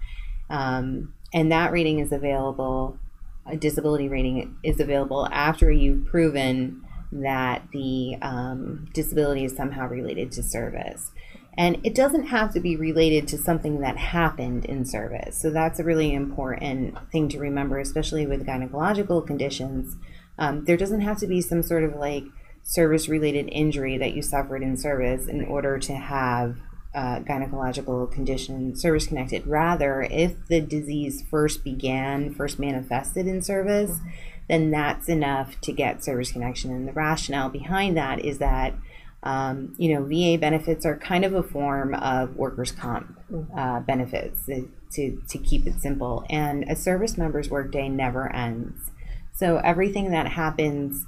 Um, 0.51 1.14
and 1.35 1.53
that 1.53 1.73
rating 1.73 1.99
is 1.99 2.12
available, 2.12 2.99
a 3.47 3.57
disability 3.57 4.09
rating 4.09 4.57
is 4.62 4.81
available 4.81 5.27
after 5.31 5.71
you've 5.71 6.07
proven 6.07 6.83
that 7.12 7.62
the 7.73 8.16
um, 8.23 8.88
disability 8.92 9.44
is 9.44 9.57
somehow 9.57 9.88
related 9.88 10.33
to 10.33 10.42
service. 10.42 11.11
And 11.57 11.79
it 11.83 11.94
doesn't 11.94 12.27
have 12.27 12.53
to 12.53 12.61
be 12.61 12.77
related 12.77 13.27
to 13.29 13.38
something 13.38 13.81
that 13.81 13.97
happened 13.97 14.64
in 14.64 14.85
service. 14.85 15.40
So 15.40 15.51
that's 15.51 15.81
a 15.81 15.85
really 15.85 16.14
important 16.14 16.97
thing 17.11 17.29
to 17.31 17.38
remember, 17.40 17.81
especially 17.81 18.27
with 18.27 18.47
gynecological 18.47 19.27
conditions. 19.27 19.97
Um, 20.38 20.64
there 20.66 20.77
doesn't 20.77 21.01
have 21.01 21.18
to 21.18 21.27
be 21.27 21.40
some 21.40 21.64
sort 21.64 21.83
of 21.83 21.97
like 21.97 22.25
service 22.62 23.09
related 23.09 23.49
injury 23.51 23.99
that 23.99 24.14
you 24.14 24.23
suffered 24.23 24.62
in 24.62 24.77
service 24.77 25.27
in 25.27 25.44
order 25.47 25.79
to 25.81 25.94
have 25.94 26.59
uh, 26.94 27.21
gynecological 27.21 28.11
condition 28.12 28.77
service 28.77 29.09
connected. 29.09 29.44
Rather, 29.44 30.03
if 30.03 30.35
the 30.47 30.61
disease 30.61 31.25
first 31.29 31.64
began, 31.64 32.33
first 32.35 32.61
manifested 32.61 33.27
in 33.27 33.42
service, 33.42 33.90
mm-hmm 33.90 34.09
then 34.48 34.70
that's 34.70 35.08
enough 35.08 35.61
to 35.61 35.72
get 35.72 36.02
service 36.02 36.32
connection. 36.32 36.70
And 36.72 36.88
the 36.88 36.92
rationale 36.92 37.48
behind 37.48 37.96
that 37.96 38.24
is 38.24 38.38
that 38.38 38.74
Um, 39.20 39.74
you 39.78 39.92
know, 39.92 40.04
VA 40.04 40.38
benefits 40.38 40.87
are 40.87 40.96
kind 40.96 41.24
of 41.24 41.34
a 41.34 41.42
form 41.42 41.92
of 41.92 42.37
workers' 42.37 42.70
comp 42.70 43.18
uh, 43.56 43.80
benefits 43.80 44.46
to, 44.46 45.20
to 45.28 45.38
keep 45.38 45.66
it 45.66 45.80
simple. 45.80 46.24
And 46.30 46.62
a 46.70 46.76
service 46.76 47.18
member's 47.18 47.50
workday 47.50 47.88
never 47.88 48.32
ends. 48.32 48.92
So 49.34 49.56
everything 49.58 50.12
that 50.12 50.28
happens 50.28 51.04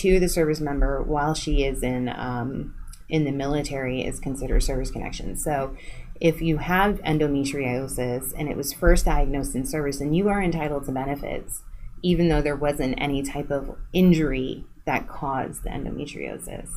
to 0.00 0.18
the 0.18 0.28
service 0.28 0.60
member 0.60 1.02
while 1.02 1.34
she 1.34 1.64
is 1.64 1.84
in 1.84 2.08
um, 2.08 2.74
in 3.08 3.24
the 3.24 3.32
military 3.32 4.02
is 4.02 4.18
considered 4.18 4.62
service 4.62 4.90
connection. 4.90 5.36
So 5.36 5.76
if 6.20 6.42
you 6.42 6.58
have 6.58 7.00
endometriosis 7.02 8.32
and 8.36 8.48
it 8.48 8.56
was 8.56 8.72
first 8.72 9.04
diagnosed 9.04 9.54
in 9.54 9.64
service, 9.66 9.98
then 9.98 10.12
you 10.12 10.28
are 10.28 10.42
entitled 10.42 10.86
to 10.86 10.92
benefits, 10.92 11.62
even 12.02 12.28
though 12.28 12.42
there 12.42 12.56
wasn't 12.56 13.00
any 13.00 13.22
type 13.22 13.50
of 13.50 13.76
injury 13.92 14.64
that 14.84 15.08
caused 15.08 15.62
the 15.62 15.70
endometriosis. 15.70 16.68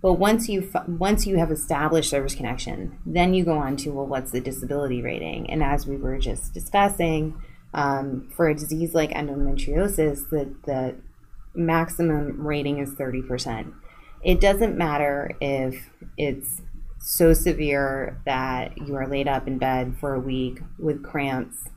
But 0.00 0.14
once 0.14 0.48
you 0.48 0.70
once 0.86 1.26
you 1.26 1.38
have 1.38 1.50
established 1.50 2.10
service 2.10 2.34
connection, 2.34 2.98
then 3.04 3.34
you 3.34 3.44
go 3.44 3.58
on 3.58 3.76
to 3.78 3.90
well, 3.90 4.06
what's 4.06 4.30
the 4.30 4.40
disability 4.40 5.02
rating? 5.02 5.50
And 5.50 5.62
as 5.62 5.86
we 5.86 5.96
were 5.96 6.18
just 6.18 6.54
discussing, 6.54 7.40
um, 7.74 8.30
for 8.36 8.48
a 8.48 8.54
disease 8.54 8.94
like 8.94 9.10
endometriosis, 9.10 10.28
the 10.30 10.54
the 10.64 10.96
maximum 11.54 12.46
rating 12.46 12.78
is 12.78 12.92
thirty 12.92 13.22
percent. 13.22 13.74
It 14.22 14.40
doesn't 14.40 14.76
matter 14.76 15.36
if 15.40 15.90
it's 16.16 16.62
so 17.00 17.32
severe 17.32 18.20
that 18.24 18.76
you 18.78 18.94
are 18.96 19.06
laid 19.06 19.28
up 19.28 19.46
in 19.46 19.58
bed 19.58 19.96
for 19.98 20.14
a 20.14 20.20
week 20.20 20.60
with 20.78 21.04
cramps 21.04 21.68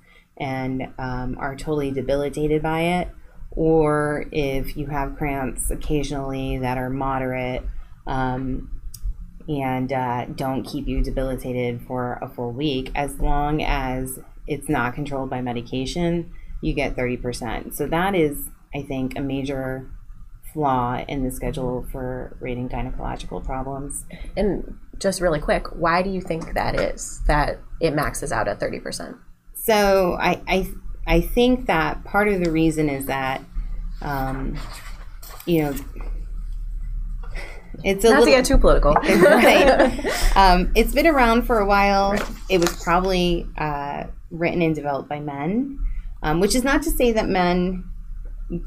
and 0.41 0.91
um, 0.97 1.37
are 1.39 1.55
totally 1.55 1.91
debilitated 1.91 2.63
by 2.63 2.81
it, 2.81 3.09
or 3.51 4.25
if 4.31 4.75
you 4.75 4.87
have 4.87 5.15
cramps 5.15 5.69
occasionally 5.69 6.57
that 6.57 6.77
are 6.77 6.89
moderate 6.89 7.63
um, 8.07 8.81
and 9.47 9.93
uh, 9.93 10.25
don't 10.35 10.63
keep 10.63 10.87
you 10.87 11.03
debilitated 11.03 11.81
for 11.87 12.17
a 12.21 12.27
full 12.27 12.51
week, 12.51 12.91
as 12.95 13.19
long 13.19 13.61
as 13.61 14.19
it's 14.47 14.67
not 14.67 14.95
controlled 14.95 15.29
by 15.29 15.41
medication, 15.41 16.31
you 16.61 16.73
get 16.73 16.95
30%. 16.95 17.75
So 17.75 17.85
that 17.87 18.15
is, 18.15 18.49
I 18.73 18.81
think, 18.81 19.17
a 19.17 19.21
major 19.21 19.91
flaw 20.53 21.03
in 21.07 21.23
the 21.23 21.31
schedule 21.31 21.85
for 21.91 22.35
rating 22.39 22.67
gynecological 22.67 23.45
problems. 23.45 24.05
And 24.35 24.79
just 24.97 25.21
really 25.21 25.39
quick, 25.39 25.67
why 25.67 26.01
do 26.01 26.09
you 26.09 26.21
think 26.21 26.53
that 26.55 26.79
is 26.79 27.21
that 27.27 27.59
it 27.79 27.93
maxes 27.93 28.31
out 28.31 28.47
at 28.47 28.59
30%? 28.59 29.17
So 29.63 30.17
I, 30.19 30.41
I, 30.47 30.71
I 31.07 31.21
think 31.21 31.67
that 31.67 32.03
part 32.03 32.27
of 32.27 32.43
the 32.43 32.51
reason 32.51 32.89
is 32.89 33.05
that, 33.05 33.43
um, 34.01 34.57
you 35.45 35.63
know, 35.63 35.75
it's 37.83 38.03
a 38.05 38.09
not 38.09 38.19
little, 38.19 38.25
to 38.25 38.31
get 38.31 38.45
too 38.45 38.57
political, 38.57 38.93
right? 38.93 40.05
Um, 40.35 40.71
it's 40.75 40.93
been 40.93 41.07
around 41.07 41.41
for 41.41 41.59
a 41.59 41.65
while. 41.65 42.11
Right. 42.11 42.29
It 42.49 42.61
was 42.61 42.81
probably 42.81 43.45
uh, 43.57 44.05
written 44.29 44.61
and 44.61 44.73
developed 44.73 45.09
by 45.09 45.19
men, 45.19 45.77
um, 46.23 46.39
which 46.39 46.55
is 46.55 46.63
not 46.63 46.83
to 46.83 46.91
say 46.91 47.11
that 47.11 47.27
men 47.27 47.83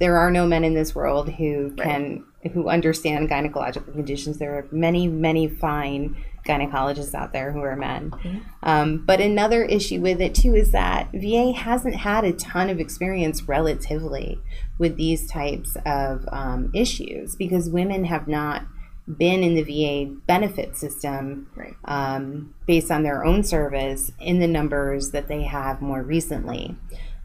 there 0.00 0.16
are 0.16 0.30
no 0.30 0.46
men 0.46 0.64
in 0.64 0.74
this 0.74 0.94
world 0.94 1.28
who 1.30 1.74
can 1.76 2.02
right. 2.02 2.22
Who 2.52 2.68
understand 2.68 3.28
gynecological 3.28 3.92
conditions. 3.92 4.38
There 4.38 4.56
are 4.58 4.66
many, 4.70 5.08
many 5.08 5.48
fine 5.48 6.16
gynecologists 6.46 7.14
out 7.14 7.32
there 7.32 7.52
who 7.52 7.60
are 7.60 7.76
men. 7.76 8.10
Mm-hmm. 8.10 8.38
Um, 8.62 8.98
but 8.98 9.20
another 9.20 9.64
issue 9.64 10.00
with 10.00 10.20
it 10.20 10.34
too 10.34 10.54
is 10.54 10.72
that 10.72 11.08
VA 11.14 11.52
hasn't 11.52 11.96
had 11.96 12.24
a 12.24 12.32
ton 12.32 12.68
of 12.68 12.80
experience 12.80 13.42
relatively 13.44 14.40
with 14.78 14.96
these 14.96 15.26
types 15.26 15.76
of 15.86 16.28
um, 16.30 16.70
issues 16.74 17.34
because 17.34 17.70
women 17.70 18.04
have 18.04 18.28
not 18.28 18.64
been 19.06 19.42
in 19.42 19.54
the 19.54 19.62
VA 19.62 20.10
benefit 20.26 20.76
system 20.76 21.48
right. 21.54 21.76
um, 21.84 22.54
based 22.66 22.90
on 22.90 23.02
their 23.02 23.24
own 23.24 23.42
service 23.42 24.10
in 24.18 24.38
the 24.38 24.46
numbers 24.46 25.10
that 25.10 25.28
they 25.28 25.42
have 25.42 25.82
more 25.82 26.02
recently. 26.02 26.74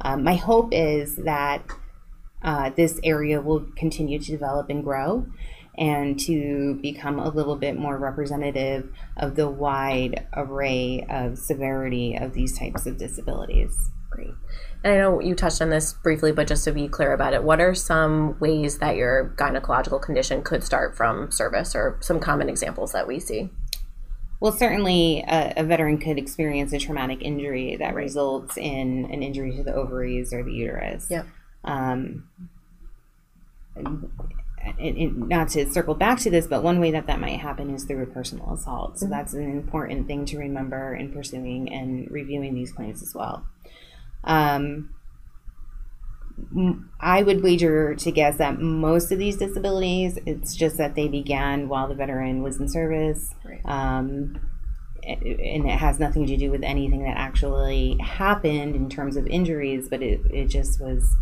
Um, 0.01 0.23
my 0.23 0.35
hope 0.35 0.69
is 0.73 1.15
that 1.17 1.63
uh, 2.41 2.69
this 2.71 2.99
area 3.03 3.41
will 3.41 3.65
continue 3.75 4.19
to 4.19 4.31
develop 4.31 4.69
and 4.69 4.83
grow 4.83 5.25
and 5.77 6.19
to 6.19 6.77
become 6.81 7.19
a 7.19 7.29
little 7.29 7.55
bit 7.55 7.77
more 7.77 7.97
representative 7.97 8.91
of 9.17 9.35
the 9.35 9.49
wide 9.49 10.27
array 10.33 11.05
of 11.09 11.37
severity 11.37 12.15
of 12.15 12.33
these 12.33 12.57
types 12.57 12.85
of 12.85 12.97
disabilities. 12.97 13.89
Great. 14.09 14.33
And 14.83 14.93
I 14.93 14.97
know 14.97 15.21
you 15.21 15.35
touched 15.35 15.61
on 15.61 15.69
this 15.69 15.93
briefly, 15.93 16.31
but 16.31 16.47
just 16.47 16.63
to 16.65 16.71
be 16.71 16.87
clear 16.87 17.13
about 17.13 17.33
it, 17.33 17.43
what 17.43 17.61
are 17.61 17.73
some 17.73 18.37
ways 18.39 18.79
that 18.79 18.95
your 18.95 19.33
gynecological 19.37 20.01
condition 20.01 20.41
could 20.41 20.63
start 20.63 20.97
from 20.97 21.31
service 21.31 21.75
or 21.75 21.97
some 22.01 22.19
common 22.19 22.49
examples 22.49 22.91
that 22.91 23.07
we 23.07 23.19
see? 23.19 23.49
Well, 24.41 24.53
certainly 24.53 25.23
a, 25.27 25.53
a 25.57 25.63
veteran 25.63 25.97
could 25.97 26.17
experience 26.17 26.71
a 26.73 26.79
traumatic 26.79 27.21
injury 27.21 27.75
that 27.77 27.93
right. 27.93 28.03
results 28.03 28.57
in 28.57 29.09
an 29.11 29.21
injury 29.21 29.55
to 29.57 29.63
the 29.63 29.73
ovaries 29.73 30.33
or 30.33 30.43
the 30.43 30.53
uterus. 30.53 31.07
Yep. 31.09 31.27
Um, 31.63 32.29
not 34.77 35.49
to 35.49 35.69
circle 35.71 35.95
back 35.95 36.19
to 36.19 36.29
this, 36.29 36.47
but 36.47 36.63
one 36.63 36.79
way 36.79 36.91
that 36.91 37.07
that 37.07 37.19
might 37.19 37.39
happen 37.39 37.73
is 37.73 37.85
through 37.85 38.03
a 38.03 38.07
personal 38.07 38.53
assault. 38.53 38.99
So 38.99 39.05
mm-hmm. 39.05 39.13
that's 39.13 39.33
an 39.33 39.49
important 39.49 40.07
thing 40.07 40.25
to 40.25 40.37
remember 40.37 40.93
in 40.93 41.11
pursuing 41.11 41.71
and 41.71 42.09
reviewing 42.11 42.55
these 42.55 42.71
claims 42.71 43.01
as 43.01 43.13
well. 43.15 43.45
Um, 44.23 44.93
I 46.99 47.23
would 47.23 47.43
wager 47.43 47.95
to 47.95 48.11
guess 48.11 48.37
that 48.37 48.59
most 48.59 49.11
of 49.11 49.19
these 49.19 49.37
disabilities, 49.37 50.17
it's 50.25 50.55
just 50.55 50.77
that 50.77 50.95
they 50.95 51.07
began 51.07 51.67
while 51.67 51.87
the 51.87 51.95
veteran 51.95 52.43
was 52.43 52.59
in 52.59 52.69
service. 52.69 53.33
Right. 53.43 53.61
Um, 53.65 54.39
and 55.03 55.65
it 55.65 55.79
has 55.79 55.99
nothing 55.99 56.27
to 56.27 56.37
do 56.37 56.51
with 56.51 56.63
anything 56.63 57.03
that 57.03 57.17
actually 57.17 57.97
happened 57.99 58.75
in 58.75 58.89
terms 58.89 59.15
of 59.15 59.25
injuries, 59.27 59.87
but 59.89 60.01
it, 60.01 60.21
it 60.29 60.47
just 60.47 60.79
was 60.79 61.15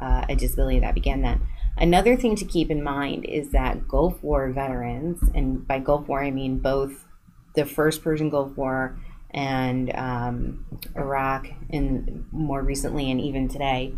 uh, 0.00 0.24
a 0.28 0.34
disability 0.34 0.80
that 0.80 0.94
began 0.94 1.22
then. 1.22 1.40
Another 1.76 2.16
thing 2.16 2.36
to 2.36 2.44
keep 2.44 2.70
in 2.70 2.82
mind 2.82 3.24
is 3.24 3.50
that 3.50 3.86
Gulf 3.88 4.22
War 4.22 4.50
veterans, 4.50 5.22
and 5.34 5.66
by 5.66 5.78
Gulf 5.78 6.08
War 6.08 6.22
I 6.22 6.30
mean 6.30 6.58
both 6.58 7.06
the 7.54 7.64
first 7.64 8.02
Persian 8.02 8.30
Gulf 8.30 8.56
War 8.56 8.98
and 9.30 9.94
um, 9.94 10.66
Iraq, 10.96 11.48
and 11.70 12.26
more 12.32 12.62
recently 12.62 13.10
and 13.10 13.20
even 13.20 13.48
today, 13.48 13.94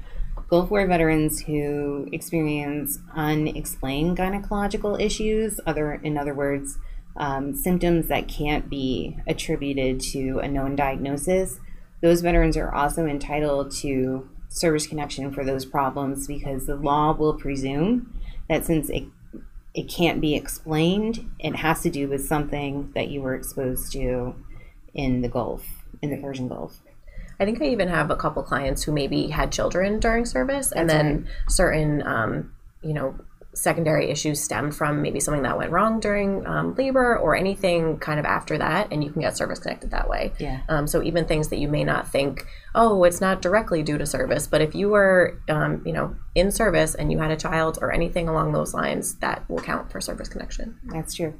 Gulf 0.48 0.70
War 0.70 0.86
veterans 0.86 1.40
who 1.40 2.08
experience 2.12 2.98
unexplained 3.14 4.18
gynecological 4.18 5.00
issues, 5.00 5.58
other 5.66 5.94
in 5.94 6.18
other 6.18 6.34
words, 6.34 6.78
um, 7.16 7.54
symptoms 7.54 8.08
that 8.08 8.28
can't 8.28 8.68
be 8.68 9.16
attributed 9.26 10.00
to 10.00 10.38
a 10.38 10.48
known 10.48 10.76
diagnosis, 10.76 11.58
those 12.00 12.20
veterans 12.20 12.56
are 12.56 12.74
also 12.74 13.06
entitled 13.06 13.70
to 13.76 14.28
service 14.52 14.86
connection 14.86 15.32
for 15.32 15.44
those 15.44 15.64
problems 15.64 16.26
because 16.26 16.66
the 16.66 16.76
law 16.76 17.12
will 17.12 17.34
presume 17.34 18.20
that 18.48 18.64
since 18.64 18.90
it 18.90 19.04
it 19.74 19.88
can't 19.88 20.20
be 20.20 20.34
explained, 20.34 21.30
it 21.38 21.56
has 21.56 21.80
to 21.80 21.88
do 21.88 22.06
with 22.06 22.26
something 22.26 22.92
that 22.94 23.08
you 23.08 23.22
were 23.22 23.34
exposed 23.34 23.90
to 23.92 24.34
in 24.92 25.22
the 25.22 25.28
Gulf, 25.28 25.64
in 26.02 26.10
the 26.10 26.18
Persian 26.18 26.46
Gulf. 26.46 26.82
I 27.40 27.46
think 27.46 27.62
I 27.62 27.64
even 27.66 27.88
have 27.88 28.10
a 28.10 28.16
couple 28.16 28.42
clients 28.42 28.82
who 28.82 28.92
maybe 28.92 29.28
had 29.28 29.50
children 29.50 29.98
during 29.98 30.26
service, 30.26 30.68
That's 30.68 30.78
and 30.78 30.90
then 30.90 31.16
right. 31.16 31.26
certain, 31.48 32.06
um, 32.06 32.52
you 32.82 32.92
know, 32.92 33.14
secondary 33.54 34.10
issues 34.10 34.42
stemmed 34.42 34.74
from 34.74 35.02
maybe 35.02 35.20
something 35.20 35.42
that 35.42 35.58
went 35.58 35.70
wrong 35.70 36.00
during 36.00 36.46
um, 36.46 36.74
labor 36.74 37.18
or 37.18 37.36
anything 37.36 37.98
kind 37.98 38.18
of 38.18 38.24
after 38.24 38.58
that, 38.58 38.88
and 38.90 39.04
you 39.04 39.10
can 39.10 39.22
get 39.22 39.36
service 39.36 39.58
connected 39.58 39.90
that 39.90 40.08
way. 40.08 40.32
Yeah. 40.38 40.60
Um, 40.68 40.86
so 40.86 41.02
even 41.02 41.26
things 41.26 41.48
that 41.48 41.58
you 41.58 41.68
may 41.68 41.84
not 41.84 42.08
think, 42.08 42.46
oh, 42.74 43.04
it's 43.04 43.20
not 43.20 43.42
directly 43.42 43.82
due 43.82 43.98
to 43.98 44.06
service, 44.06 44.46
but 44.46 44.60
if 44.60 44.74
you 44.74 44.88
were, 44.88 45.38
um, 45.48 45.82
you 45.84 45.92
know, 45.92 46.16
in 46.34 46.50
service 46.50 46.94
and 46.94 47.12
you 47.12 47.18
had 47.18 47.30
a 47.30 47.36
child 47.36 47.78
or 47.82 47.92
anything 47.92 48.28
along 48.28 48.52
those 48.52 48.72
lines, 48.72 49.16
that 49.16 49.48
will 49.48 49.60
count 49.60 49.90
for 49.90 50.00
service 50.00 50.28
connection. 50.28 50.78
That's 50.84 51.14
true. 51.14 51.34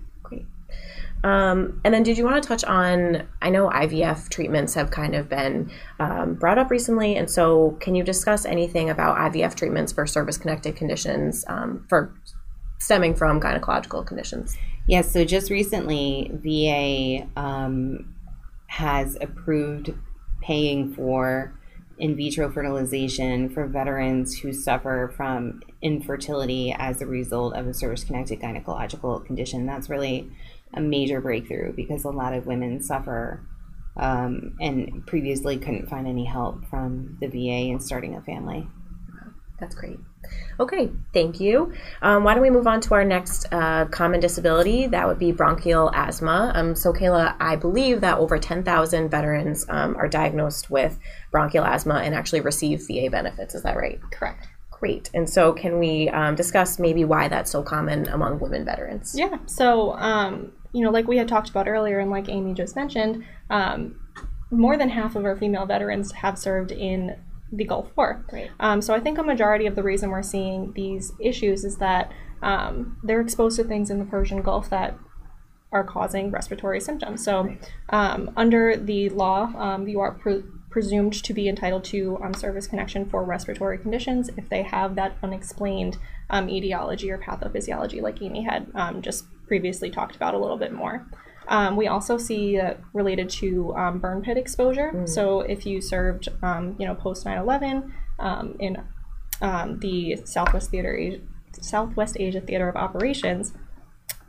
Um, 1.24 1.80
and 1.84 1.94
then, 1.94 2.02
did 2.02 2.18
you 2.18 2.24
want 2.24 2.42
to 2.42 2.46
touch 2.46 2.64
on? 2.64 3.26
I 3.40 3.50
know 3.50 3.68
IVF 3.68 4.28
treatments 4.28 4.74
have 4.74 4.90
kind 4.90 5.14
of 5.14 5.28
been 5.28 5.70
um, 6.00 6.34
brought 6.34 6.58
up 6.58 6.70
recently, 6.70 7.16
and 7.16 7.30
so 7.30 7.76
can 7.80 7.94
you 7.94 8.02
discuss 8.02 8.44
anything 8.44 8.90
about 8.90 9.16
IVF 9.16 9.54
treatments 9.54 9.92
for 9.92 10.06
service-connected 10.06 10.74
conditions 10.74 11.44
um, 11.48 11.86
for 11.88 12.12
stemming 12.78 13.14
from 13.14 13.40
gynecological 13.40 14.04
conditions? 14.04 14.56
Yes. 14.88 15.12
So 15.12 15.24
just 15.24 15.50
recently, 15.50 16.30
VA 16.34 17.28
um, 17.40 18.14
has 18.66 19.16
approved 19.20 19.94
paying 20.40 20.92
for 20.92 21.56
in 21.98 22.16
vitro 22.16 22.50
fertilization 22.50 23.48
for 23.48 23.66
veterans 23.68 24.38
who 24.38 24.52
suffer 24.52 25.12
from 25.16 25.60
infertility 25.82 26.74
as 26.76 27.00
a 27.00 27.06
result 27.06 27.54
of 27.54 27.68
a 27.68 27.74
service-connected 27.74 28.40
gynecological 28.40 29.24
condition. 29.24 29.66
That's 29.66 29.88
really 29.88 30.28
a 30.74 30.80
major 30.80 31.20
breakthrough 31.20 31.72
because 31.74 32.04
a 32.04 32.10
lot 32.10 32.34
of 32.34 32.46
women 32.46 32.82
suffer 32.82 33.46
um, 33.96 34.56
and 34.60 35.06
previously 35.06 35.58
couldn't 35.58 35.88
find 35.88 36.06
any 36.06 36.24
help 36.24 36.64
from 36.66 37.18
the 37.20 37.26
VA 37.26 37.70
in 37.70 37.80
starting 37.80 38.14
a 38.14 38.22
family. 38.22 38.66
That's 39.62 39.76
great. 39.76 39.98
Okay, 40.58 40.90
thank 41.12 41.40
you. 41.40 41.72
Um, 42.02 42.24
why 42.24 42.34
don't 42.34 42.42
we 42.42 42.50
move 42.50 42.66
on 42.66 42.80
to 42.82 42.94
our 42.94 43.04
next 43.04 43.46
uh, 43.52 43.86
common 43.86 44.18
disability? 44.18 44.86
That 44.88 45.06
would 45.06 45.18
be 45.18 45.30
bronchial 45.30 45.90
asthma. 45.94 46.50
Um, 46.54 46.74
so, 46.74 46.92
Kayla, 46.92 47.36
I 47.38 47.54
believe 47.56 48.00
that 48.00 48.18
over 48.18 48.38
10,000 48.38 49.08
veterans 49.08 49.64
um, 49.68 49.96
are 49.96 50.08
diagnosed 50.08 50.68
with 50.68 50.98
bronchial 51.30 51.64
asthma 51.64 51.96
and 51.96 52.14
actually 52.14 52.40
receive 52.40 52.84
VA 52.88 53.08
benefits. 53.08 53.54
Is 53.54 53.62
that 53.62 53.76
right? 53.76 54.00
Correct. 54.10 54.48
Great. 54.70 55.10
And 55.14 55.30
so, 55.30 55.52
can 55.52 55.78
we 55.78 56.08
um, 56.08 56.34
discuss 56.34 56.80
maybe 56.80 57.04
why 57.04 57.28
that's 57.28 57.50
so 57.50 57.62
common 57.62 58.08
among 58.08 58.40
women 58.40 58.64
veterans? 58.64 59.14
Yeah. 59.16 59.38
So, 59.46 59.92
um, 59.92 60.52
you 60.72 60.82
know, 60.82 60.90
like 60.90 61.06
we 61.06 61.18
had 61.18 61.28
talked 61.28 61.50
about 61.50 61.68
earlier, 61.68 61.98
and 61.98 62.10
like 62.10 62.28
Amy 62.28 62.54
just 62.54 62.76
mentioned, 62.76 63.24
um, 63.50 64.00
more 64.50 64.76
than 64.76 64.88
half 64.88 65.16
of 65.16 65.24
our 65.24 65.36
female 65.36 65.66
veterans 65.66 66.12
have 66.12 66.38
served 66.38 66.72
in 66.72 67.16
the 67.52 67.64
Gulf 67.64 67.90
War. 67.96 68.24
Right. 68.32 68.50
Um, 68.60 68.80
so 68.80 68.94
I 68.94 69.00
think 69.00 69.18
a 69.18 69.22
majority 69.22 69.66
of 69.66 69.74
the 69.74 69.82
reason 69.82 70.10
we're 70.10 70.22
seeing 70.22 70.72
these 70.72 71.12
issues 71.20 71.64
is 71.64 71.76
that 71.76 72.10
um, 72.42 72.98
they're 73.02 73.20
exposed 73.20 73.56
to 73.56 73.64
things 73.64 73.90
in 73.90 73.98
the 73.98 74.04
Persian 74.04 74.42
Gulf 74.42 74.70
that 74.70 74.98
are 75.70 75.84
causing 75.84 76.30
respiratory 76.30 76.80
symptoms. 76.80 77.24
So 77.24 77.56
um, 77.90 78.30
under 78.36 78.76
the 78.76 79.08
law, 79.10 79.52
um, 79.56 79.88
you 79.88 80.00
are 80.00 80.12
pre- 80.12 80.42
presumed 80.70 81.14
to 81.22 81.32
be 81.32 81.48
entitled 81.48 81.84
to 81.84 82.18
um, 82.22 82.34
service 82.34 82.66
connection 82.66 83.08
for 83.08 83.24
respiratory 83.24 83.78
conditions 83.78 84.30
if 84.36 84.48
they 84.48 84.62
have 84.62 84.94
that 84.96 85.16
unexplained 85.22 85.98
um, 86.30 86.48
etiology 86.48 87.10
or 87.10 87.18
pathophysiology, 87.18 88.02
like 88.02 88.20
Amy 88.20 88.42
had 88.42 88.66
just 89.00 89.24
previously 89.52 89.90
talked 89.90 90.16
about 90.16 90.32
a 90.32 90.38
little 90.38 90.56
bit 90.56 90.72
more. 90.72 91.06
Um, 91.46 91.76
we 91.76 91.86
also 91.86 92.16
see 92.16 92.58
uh, 92.58 92.72
related 92.94 93.28
to 93.40 93.76
um, 93.76 93.98
burn 93.98 94.22
pit 94.22 94.38
exposure. 94.38 94.92
Mm. 94.94 95.06
So 95.06 95.40
if 95.42 95.66
you 95.66 95.82
served, 95.82 96.30
um, 96.42 96.74
you 96.78 96.86
know, 96.86 96.94
post 96.94 97.26
9/11 97.26 97.92
um, 98.18 98.56
in 98.58 98.78
um, 99.42 99.78
the 99.80 100.16
Southwest 100.24 100.70
Theater, 100.70 101.18
Southwest 101.60 102.16
Asia 102.18 102.40
Theater 102.40 102.66
of 102.70 102.76
Operations, 102.76 103.52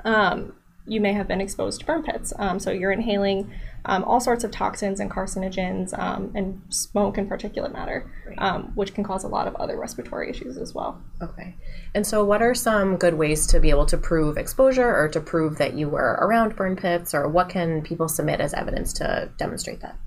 um, 0.03 0.55
you 0.85 0.99
may 0.99 1.13
have 1.13 1.27
been 1.27 1.41
exposed 1.41 1.79
to 1.79 1.85
burn 1.85 2.03
pits. 2.03 2.33
so 2.59 2.71
you're 2.71 2.91
inhaling 2.91 3.51
um, 3.85 4.03
all 4.05 4.19
sorts 4.19 4.43
of 4.43 4.51
toxins 4.51 4.99
and 4.99 5.11
carcinogens 5.11 5.97
um, 5.97 6.31
and 6.35 6.61
smoke 6.69 7.17
and 7.17 7.29
particulate 7.29 7.73
matter, 7.73 8.09
right. 8.27 8.39
um, 8.39 8.71
which 8.75 8.93
can 8.93 9.03
cause 9.03 9.23
a 9.23 9.27
lot 9.27 9.47
of 9.47 9.55
other 9.55 9.77
respiratory 9.77 10.29
issues 10.29 10.57
as 10.57 10.73
well. 10.73 11.01
Okay. 11.21 11.55
And 11.93 12.07
so, 12.07 12.23
what 12.23 12.41
are 12.41 12.55
some 12.55 12.95
good 12.97 13.15
ways 13.15 13.45
to 13.47 13.59
be 13.59 13.69
able 13.69 13.85
to 13.87 13.97
prove 13.97 14.37
exposure 14.37 14.95
or 14.95 15.09
to 15.09 15.19
prove 15.19 15.57
that 15.57 15.73
you 15.73 15.89
were 15.89 16.17
around 16.21 16.55
burn 16.55 16.75
pits, 16.75 17.13
or 17.13 17.27
what 17.27 17.49
can 17.49 17.81
people 17.81 18.07
submit 18.07 18.39
as 18.39 18.53
evidence 18.53 18.93
to 18.93 19.29
demonstrate 19.37 19.81
that? 19.81 19.97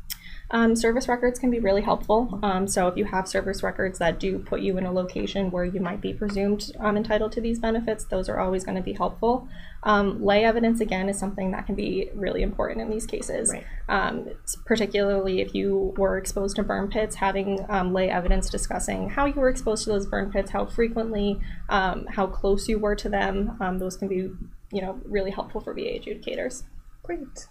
Um, 0.50 0.76
service 0.76 1.08
records 1.08 1.38
can 1.38 1.50
be 1.50 1.58
really 1.58 1.82
helpful. 1.82 2.38
Um, 2.42 2.68
so 2.68 2.86
if 2.88 2.96
you 2.96 3.04
have 3.06 3.26
service 3.26 3.62
records 3.62 3.98
that 3.98 4.20
do 4.20 4.38
put 4.38 4.60
you 4.60 4.78
in 4.78 4.86
a 4.86 4.92
location 4.92 5.50
where 5.50 5.64
you 5.64 5.80
might 5.80 6.00
be 6.00 6.12
presumed 6.12 6.70
um, 6.78 6.96
entitled 6.96 7.32
to 7.32 7.40
these 7.40 7.58
benefits, 7.58 8.04
those 8.04 8.28
are 8.28 8.38
always 8.38 8.64
going 8.64 8.76
to 8.76 8.82
be 8.82 8.92
helpful. 8.92 9.48
Um, 9.82 10.24
lay 10.24 10.44
evidence, 10.44 10.80
again, 10.80 11.08
is 11.08 11.18
something 11.18 11.50
that 11.50 11.66
can 11.66 11.74
be 11.74 12.10
really 12.14 12.42
important 12.42 12.80
in 12.80 12.90
these 12.90 13.06
cases. 13.06 13.52
Right. 13.52 13.64
Um, 13.88 14.28
particularly 14.64 15.40
if 15.40 15.54
you 15.54 15.94
were 15.96 16.16
exposed 16.18 16.56
to 16.56 16.62
burn 16.62 16.88
pits, 16.88 17.16
having 17.16 17.64
um, 17.68 17.92
lay 17.92 18.08
evidence 18.08 18.48
discussing 18.50 19.08
how 19.10 19.26
you 19.26 19.34
were 19.34 19.48
exposed 19.48 19.84
to 19.84 19.90
those 19.90 20.06
burn 20.06 20.30
pits, 20.30 20.50
how 20.50 20.66
frequently, 20.66 21.40
how 21.68 22.28
close 22.32 22.68
you 22.68 22.78
were 22.78 22.96
to 22.96 23.08
them, 23.08 23.56
those 23.78 23.96
can 23.96 24.08
be 24.08 24.30
you 24.72 24.82
know, 24.82 25.00
really 25.04 25.30
helpful 25.30 25.60
for 25.60 25.74
VA 25.74 25.98
adjudicators. 25.98 26.64
Great. 27.02 27.46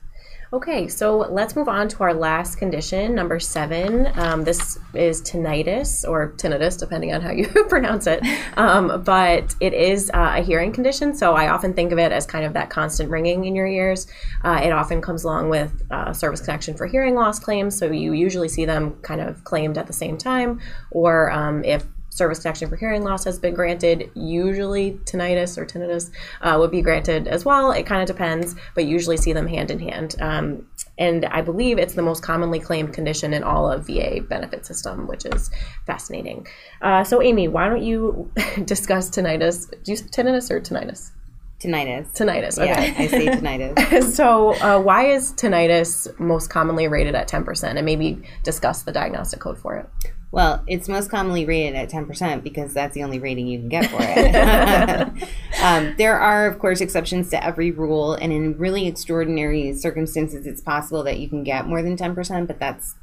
Okay, 0.54 0.88
so 0.88 1.18
let's 1.18 1.56
move 1.56 1.68
on 1.68 1.90
to 1.90 2.04
our 2.04 2.14
last 2.14 2.58
condition, 2.58 3.16
number 3.16 3.40
seven. 3.40 4.08
Um, 4.16 4.44
this 4.44 4.78
is 4.94 5.22
tinnitus 5.24 6.08
or 6.08 6.34
tinnitus, 6.34 6.78
depending 6.78 7.14
on 7.16 7.22
how 7.22 7.32
you 7.32 7.48
pronounce 7.70 8.06
it. 8.06 8.24
Um, 8.56 9.04
but 9.04 9.56
it 9.60 9.74
is 9.74 10.12
uh, 10.14 10.36
a 10.38 10.42
hearing 10.44 10.72
condition, 10.72 11.16
so 11.16 11.34
I 11.34 11.50
often 11.50 11.74
think 11.74 11.92
of 11.92 11.98
it 11.98 12.12
as 12.12 12.28
kind 12.28 12.46
of 12.46 12.54
that 12.54 12.70
constant 12.70 13.10
ringing 13.10 13.46
in 13.46 13.56
your 13.56 13.66
ears. 13.66 14.06
Uh, 14.44 14.62
it 14.64 14.72
often 14.72 15.02
comes 15.02 15.24
along 15.24 15.50
with 15.50 15.82
uh, 15.90 16.14
service 16.14 16.42
connection 16.42 16.76
for 16.78 16.86
hearing 16.86 17.16
loss 17.16 17.40
claims, 17.40 17.76
so 17.78 17.92
you 17.92 18.14
usually 18.14 18.48
see 18.48 18.66
them 18.66 18.94
kind 19.02 19.22
of 19.22 19.44
claimed 19.46 19.80
at 19.80 19.88
the 19.88 19.94
same 19.94 20.16
time, 20.16 20.62
or 20.92 21.32
um, 21.32 21.64
if 21.64 21.86
service 22.16 22.40
connection 22.40 22.70
for 22.70 22.78
hearing 22.78 23.04
loss 23.04 23.26
has 23.26 23.38
been 23.38 23.54
granted. 23.54 24.10
Usually, 24.16 24.94
tinnitus 25.04 25.58
or 25.58 25.66
tinnitus 25.66 26.12
uh, 26.42 26.56
would 26.60 26.72
be 26.72 26.82
granted 26.82 27.28
as 27.28 27.44
well. 27.44 27.72
It 27.72 27.86
kind 27.86 28.02
of 28.02 28.08
depends, 28.08 28.56
but 28.74 28.86
usually 28.86 29.18
see 29.18 29.34
them 29.34 29.48
hand 29.48 29.70
in 29.70 29.80
hand. 29.80 30.16
Um, 30.22 30.68
and 30.98 31.26
I 31.26 31.42
believe 31.42 31.78
it's 31.78 31.94
the 31.94 32.02
most 32.02 32.24
commonly 32.24 32.60
claimed 32.60 32.94
condition 32.94 33.34
in 33.34 33.44
all 33.44 33.70
of 33.70 33.86
VA 33.86 34.22
benefit 34.22 34.66
system, 34.66 35.08
which 35.08 35.26
is 35.26 35.52
fascinating. 35.86 36.48
Uh, 36.82 37.04
so, 37.04 37.22
Amy, 37.22 37.48
why 37.48 37.68
don't 37.68 37.84
you 37.84 38.32
discuss 38.66 39.10
tinnitus? 39.10 39.70
Do 39.84 39.92
you 39.92 39.98
say 39.98 40.06
tinnitus 40.06 40.50
or 40.50 40.62
tinnitus? 40.62 41.12
Tinnitus. 41.60 42.14
Tinnitus. 42.16 42.60
Okay. 42.60 42.68
Yeah, 42.68 42.96
I 42.98 43.08
say 43.08 43.26
tinnitus. 43.28 44.14
so, 44.14 44.54
uh, 44.56 44.80
why 44.80 45.08
is 45.08 45.34
tinnitus 45.34 46.18
most 46.20 46.50
commonly 46.50 46.88
rated 46.88 47.16
at 47.16 47.28
10%? 47.28 47.76
And 47.76 47.86
maybe 47.86 48.22
discuss 48.44 48.84
the 48.84 48.92
diagnostic 48.92 49.40
code 49.40 49.58
for 49.58 49.76
it. 49.78 50.14
Well, 50.36 50.62
it's 50.68 50.90
most 50.90 51.10
commonly 51.10 51.46
rated 51.46 51.76
at 51.76 51.90
10% 51.90 52.44
because 52.44 52.74
that's 52.74 52.94
the 52.94 53.04
only 53.04 53.20
rating 53.20 53.48
you 53.48 53.58
can 53.58 53.70
get 53.70 53.90
for 53.90 54.00
it. 54.02 55.30
um, 55.64 55.96
there 55.98 56.20
are, 56.20 56.46
of 56.46 56.60
course, 56.60 56.82
exceptions 56.82 57.30
to 57.30 57.42
every 57.42 57.72
rule, 57.72 58.16
and 58.16 58.34
in 58.34 58.58
really 58.58 58.86
extraordinary 58.86 59.72
circumstances, 59.76 60.46
it's 60.46 60.60
possible 60.60 61.04
that 61.04 61.20
you 61.20 61.30
can 61.30 61.46
get 61.46 61.68
more 61.68 61.82
than 61.82 61.96
10%, 61.96 62.48
but 62.48 62.60
that's 62.60 62.96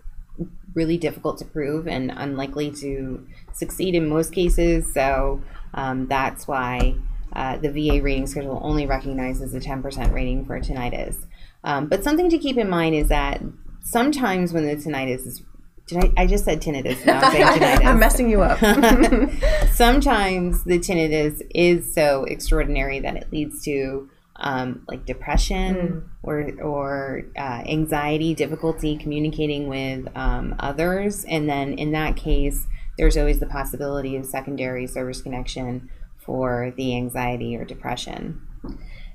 really 0.75 0.99
difficult 0.99 1.39
to 1.39 1.47
prove 1.47 1.89
and 1.89 2.13
unlikely 2.15 2.71
to 2.73 3.27
succeed 3.55 3.95
in 3.95 4.11
most 4.11 4.35
cases. 4.35 4.93
So 4.93 5.43
um, 5.73 6.09
that's 6.09 6.47
why 6.47 6.97
uh, 7.33 7.57
the 7.57 7.71
VA 7.71 8.03
rating 8.03 8.27
schedule 8.27 8.61
only 8.63 8.85
recognizes 8.85 9.55
a 9.55 9.61
10% 9.61 10.13
rating 10.13 10.45
for 10.45 10.61
tinnitus. 10.61 11.25
Um, 11.65 11.87
but 11.87 12.05
something 12.05 12.29
to 12.29 12.37
keep 12.37 12.59
in 12.59 12.69
mind 12.69 12.95
is 12.95 13.09
that 13.09 13.41
sometimes 13.81 14.53
when 14.53 14.67
the 14.67 14.77
tinnitus 14.77 15.27
is 15.27 15.43
I, 15.95 16.13
I 16.17 16.27
just 16.27 16.45
said 16.45 16.61
tinnitus. 16.61 17.05
Now 17.05 17.21
I'm 17.23 17.33
saying 17.33 17.47
tinnitus. 17.47 17.85
I'm 17.85 17.99
messing 17.99 18.31
you 18.31 18.43
up. 18.43 18.59
Sometimes 19.73 20.65
the 20.65 20.79
tinnitus 20.79 21.43
is 21.55 21.93
so 21.93 22.25
extraordinary 22.25 23.01
that 23.01 23.17
it 23.17 23.33
leads 23.33 23.63
to 23.65 24.09
um, 24.37 24.83
like 24.89 25.05
depression 25.05 25.75
mm. 25.77 26.05
or 26.23 26.51
or 26.63 27.25
uh, 27.37 27.63
anxiety, 27.67 28.35
difficulty 28.35 28.97
communicating 28.97 29.69
with 29.69 30.09
um, 30.17 30.55
others, 30.59 31.25
and 31.25 31.49
then 31.49 31.75
in 31.75 31.93
that 31.93 32.17
case, 32.17 32.67
there's 32.99 33.17
always 33.17 33.41
the 33.41 33.47
possibility 33.47 34.17
of 34.17 34.27
secondary 34.27 34.87
service 34.87 35.21
connection 35.21 35.91
for 36.19 36.73
the 36.77 36.97
anxiety 36.97 37.57
or 37.57 37.65
depression. 37.65 38.41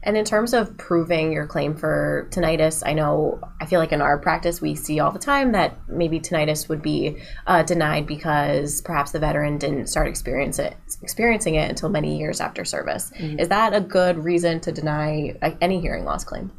And 0.07 0.15
in 0.15 0.23
terms 0.23 0.53
of 0.53 0.77
proving 0.77 1.33
your 1.33 1.45
claim 1.45 1.75
for 1.75 2.29
tinnitus, 2.31 2.81
I 2.85 2.93
know 2.93 3.41
I 3.59 3.65
feel 3.65 3.81
like 3.81 3.91
in 3.91 4.01
our 4.01 4.17
practice 4.17 4.61
we 4.61 4.73
see 4.73 5.01
all 5.01 5.11
the 5.11 5.19
time 5.19 5.51
that 5.51 5.77
maybe 5.89 6.21
tinnitus 6.21 6.69
would 6.69 6.81
be 6.81 7.17
uh, 7.45 7.63
denied 7.63 8.07
because 8.07 8.81
perhaps 8.81 9.11
the 9.11 9.19
veteran 9.19 9.57
didn't 9.57 9.87
start 9.87 10.07
experience 10.07 10.59
it, 10.59 10.77
experiencing 11.01 11.55
it 11.55 11.69
until 11.69 11.89
many 11.89 12.17
years 12.17 12.39
after 12.39 12.63
service. 12.63 13.11
Mm-hmm. 13.19 13.39
Is 13.39 13.49
that 13.49 13.73
a 13.73 13.81
good 13.81 14.23
reason 14.23 14.61
to 14.61 14.71
deny 14.71 15.35
any 15.59 15.81
hearing 15.81 16.05
loss 16.05 16.23
claim? 16.23 16.53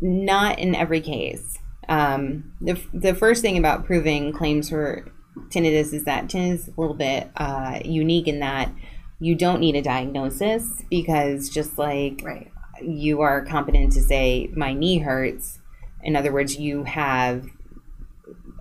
Not 0.00 0.58
in 0.58 0.74
every 0.74 1.02
case. 1.02 1.58
Um, 1.90 2.52
the, 2.62 2.80
the 2.94 3.14
first 3.14 3.42
thing 3.42 3.58
about 3.58 3.84
proving 3.84 4.32
claims 4.32 4.70
for 4.70 5.12
tinnitus 5.50 5.92
is 5.92 6.04
that 6.04 6.28
tinnitus 6.28 6.54
is 6.54 6.68
a 6.68 6.80
little 6.80 6.96
bit 6.96 7.30
uh, 7.36 7.80
unique 7.84 8.28
in 8.28 8.40
that 8.40 8.72
you 9.18 9.34
don't 9.34 9.60
need 9.60 9.76
a 9.76 9.82
diagnosis 9.82 10.82
because 10.90 11.48
just 11.48 11.78
like 11.78 12.20
right. 12.24 12.50
you 12.82 13.20
are 13.20 13.44
competent 13.44 13.92
to 13.92 14.02
say 14.02 14.50
my 14.54 14.72
knee 14.72 14.98
hurts 14.98 15.58
in 16.02 16.16
other 16.16 16.32
words 16.32 16.56
you 16.56 16.84
have 16.84 17.46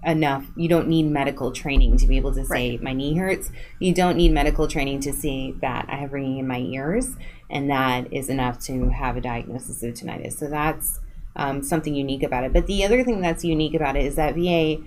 enough 0.05 0.45
you 0.55 0.69
don't 0.69 0.87
need 0.87 1.03
medical 1.03 1.51
training 1.51 1.97
to 1.97 2.07
be 2.07 2.15
able 2.15 2.33
to 2.33 2.45
say 2.45 2.71
right. 2.71 2.83
my 2.83 2.93
knee 2.93 3.17
hurts 3.17 3.51
you 3.79 3.93
don't 3.93 4.15
need 4.15 4.31
medical 4.31 4.67
training 4.67 4.99
to 4.99 5.11
see 5.11 5.53
that 5.61 5.85
i 5.89 5.95
have 5.95 6.13
ringing 6.13 6.37
in 6.37 6.47
my 6.47 6.59
ears 6.59 7.15
and 7.49 7.69
that 7.69 8.11
is 8.13 8.29
enough 8.29 8.59
to 8.59 8.89
have 8.89 9.17
a 9.17 9.21
diagnosis 9.21 9.81
of 9.83 9.93
tinnitus 9.93 10.37
so 10.37 10.47
that's 10.47 10.99
um, 11.37 11.61
something 11.61 11.95
unique 11.95 12.23
about 12.23 12.43
it 12.43 12.53
but 12.53 12.67
the 12.67 12.85
other 12.85 13.03
thing 13.03 13.19
that's 13.19 13.43
unique 13.43 13.73
about 13.73 13.95
it 13.95 14.05
is 14.05 14.15
that 14.15 14.35
va 14.35 14.77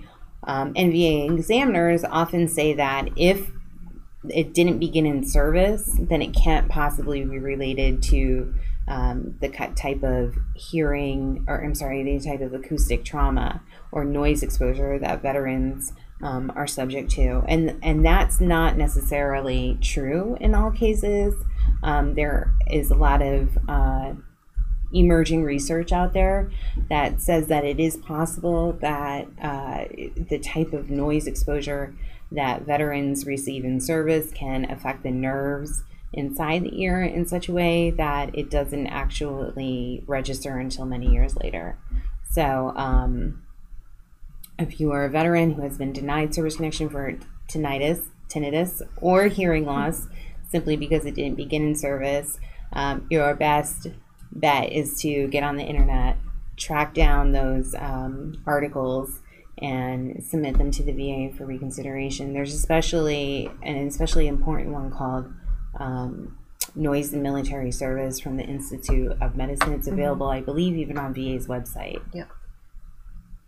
um, 0.43 0.71
and 0.75 0.93
va 0.93 1.25
examiners 1.33 2.03
often 2.05 2.47
say 2.47 2.73
that 2.73 3.09
if 3.17 3.51
it 4.27 4.53
didn't 4.53 4.79
begin 4.79 5.05
in 5.05 5.25
service, 5.25 5.97
then 5.97 6.21
it 6.21 6.33
can't 6.33 6.69
possibly 6.69 7.23
be 7.23 7.39
related 7.39 8.03
to 8.03 8.53
um, 8.87 9.35
the 9.39 9.49
type 9.49 10.03
of 10.03 10.35
hearing, 10.55 11.45
or 11.47 11.63
I'm 11.63 11.75
sorry, 11.75 12.03
the 12.03 12.19
type 12.23 12.41
of 12.41 12.53
acoustic 12.53 13.05
trauma 13.05 13.61
or 13.91 14.03
noise 14.03 14.43
exposure 14.43 14.97
that 14.99 15.21
veterans 15.21 15.93
um, 16.21 16.51
are 16.55 16.67
subject 16.67 17.11
to, 17.11 17.43
and 17.47 17.79
and 17.81 18.05
that's 18.05 18.41
not 18.41 18.77
necessarily 18.77 19.77
true 19.81 20.37
in 20.41 20.53
all 20.53 20.71
cases. 20.71 21.33
Um, 21.81 22.15
there 22.15 22.53
is 22.69 22.91
a 22.91 22.95
lot 22.95 23.21
of 23.21 23.57
uh, 23.69 24.13
emerging 24.93 25.43
research 25.43 25.91
out 25.91 26.13
there 26.13 26.51
that 26.89 27.21
says 27.21 27.47
that 27.47 27.63
it 27.63 27.79
is 27.79 27.95
possible 27.97 28.73
that 28.81 29.27
uh, 29.41 29.85
the 30.29 30.39
type 30.39 30.73
of 30.73 30.89
noise 30.89 31.27
exposure 31.27 31.95
that 32.31 32.63
veterans 32.63 33.25
receive 33.25 33.65
in 33.65 33.79
service 33.79 34.31
can 34.31 34.69
affect 34.69 35.03
the 35.03 35.11
nerves 35.11 35.83
inside 36.13 36.63
the 36.63 36.81
ear 36.81 37.03
in 37.03 37.25
such 37.25 37.49
a 37.49 37.53
way 37.53 37.91
that 37.91 38.35
it 38.35 38.49
doesn't 38.49 38.87
actually 38.87 40.03
register 40.07 40.57
until 40.57 40.85
many 40.85 41.11
years 41.11 41.35
later. 41.35 41.77
So, 42.31 42.73
um, 42.75 43.43
if 44.57 44.79
you 44.79 44.91
are 44.91 45.05
a 45.05 45.09
veteran 45.09 45.51
who 45.51 45.61
has 45.61 45.77
been 45.77 45.93
denied 45.93 46.33
service 46.33 46.57
connection 46.57 46.89
for 46.89 47.17
tinnitus, 47.47 48.05
tinnitus, 48.27 48.81
or 48.97 49.27
hearing 49.27 49.65
loss 49.65 50.07
simply 50.49 50.75
because 50.75 51.05
it 51.05 51.15
didn't 51.15 51.37
begin 51.37 51.67
in 51.67 51.75
service, 51.75 52.39
um, 52.73 53.07
your 53.09 53.33
best 53.35 53.87
bet 54.31 54.71
is 54.71 54.99
to 55.01 55.27
get 55.27 55.43
on 55.43 55.55
the 55.55 55.63
internet, 55.63 56.17
track 56.57 56.93
down 56.93 57.31
those 57.31 57.73
um, 57.75 58.41
articles, 58.45 59.21
and 59.61 60.23
submit 60.23 60.57
them 60.57 60.71
to 60.71 60.83
the 60.83 60.91
VA 60.91 61.35
for 61.35 61.45
reconsideration. 61.45 62.33
There's 62.33 62.53
especially 62.53 63.49
an 63.61 63.87
especially 63.87 64.27
important 64.27 64.71
one 64.71 64.91
called 64.91 65.31
um, 65.79 66.37
Noise 66.75 67.13
in 67.13 67.21
Military 67.21 67.71
Service 67.71 68.19
from 68.19 68.37
the 68.37 68.43
Institute 68.43 69.11
of 69.21 69.35
Medicine. 69.35 69.73
It's 69.73 69.87
available, 69.87 70.27
I 70.27 70.41
believe, 70.41 70.77
even 70.77 70.97
on 70.97 71.13
VA's 71.13 71.47
website. 71.47 72.01
Yeah. 72.13 72.25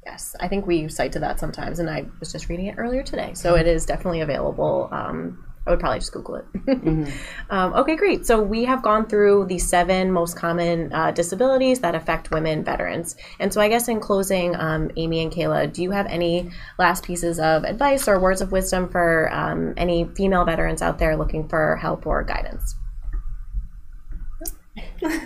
Yes, 0.05 0.35
I 0.39 0.47
think 0.47 0.65
we 0.65 0.89
cite 0.89 1.11
to 1.13 1.19
that 1.19 1.39
sometimes, 1.39 1.77
and 1.77 1.89
I 1.89 2.07
was 2.19 2.31
just 2.31 2.49
reading 2.49 2.65
it 2.65 2.75
earlier 2.77 3.03
today. 3.03 3.33
So 3.35 3.55
it 3.55 3.67
is 3.67 3.85
definitely 3.85 4.21
available. 4.21 4.89
Um, 4.91 5.45
I 5.71 5.75
would 5.75 5.79
probably 5.79 5.99
just 5.99 6.11
Google 6.11 6.35
it. 6.35 6.45
um, 7.49 7.73
okay, 7.75 7.95
great. 7.95 8.25
So 8.25 8.41
we 8.41 8.65
have 8.65 8.83
gone 8.83 9.07
through 9.07 9.45
the 9.45 9.57
seven 9.57 10.11
most 10.11 10.35
common 10.35 10.91
uh, 10.91 11.11
disabilities 11.11 11.79
that 11.79 11.95
affect 11.95 12.29
women 12.29 12.65
veterans. 12.65 13.15
And 13.39 13.53
so 13.53 13.61
I 13.61 13.69
guess 13.69 13.87
in 13.87 14.01
closing, 14.01 14.53
um, 14.57 14.91
Amy 14.97 15.23
and 15.23 15.31
Kayla, 15.31 15.71
do 15.71 15.81
you 15.81 15.91
have 15.91 16.07
any 16.07 16.51
last 16.77 17.05
pieces 17.05 17.39
of 17.39 17.63
advice 17.63 18.09
or 18.09 18.19
words 18.19 18.41
of 18.41 18.51
wisdom 18.51 18.89
for 18.89 19.33
um, 19.33 19.73
any 19.77 20.09
female 20.13 20.43
veterans 20.43 20.81
out 20.81 20.99
there 20.99 21.15
looking 21.15 21.47
for 21.47 21.77
help 21.77 22.05
or 22.05 22.21
guidance? 22.21 22.75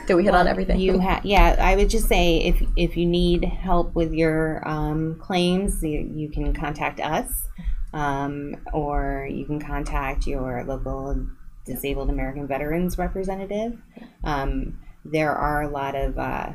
Did 0.05 0.13
we 0.13 0.25
hit 0.25 0.35
on 0.35 0.47
everything? 0.47 0.79
You 0.79 0.99
ha- 0.99 1.21
yeah, 1.23 1.55
I 1.59 1.75
would 1.75 1.89
just 1.89 2.07
say 2.07 2.37
if 2.37 2.63
if 2.75 2.95
you 2.95 3.07
need 3.07 3.43
help 3.43 3.95
with 3.95 4.13
your 4.13 4.67
um, 4.67 5.15
claims, 5.19 5.81
you, 5.81 6.07
you 6.13 6.29
can 6.29 6.53
contact 6.53 6.99
us, 6.99 7.47
um, 7.95 8.57
or 8.73 9.27
you 9.31 9.45
can 9.45 9.59
contact 9.59 10.27
your 10.27 10.63
local 10.65 11.25
disabled 11.65 12.09
American 12.09 12.45
veterans 12.45 12.97
representative. 12.97 13.79
Um, 14.23 14.79
there 15.05 15.33
are 15.33 15.63
a 15.63 15.69
lot 15.69 15.95
of 15.95 16.19
uh, 16.19 16.51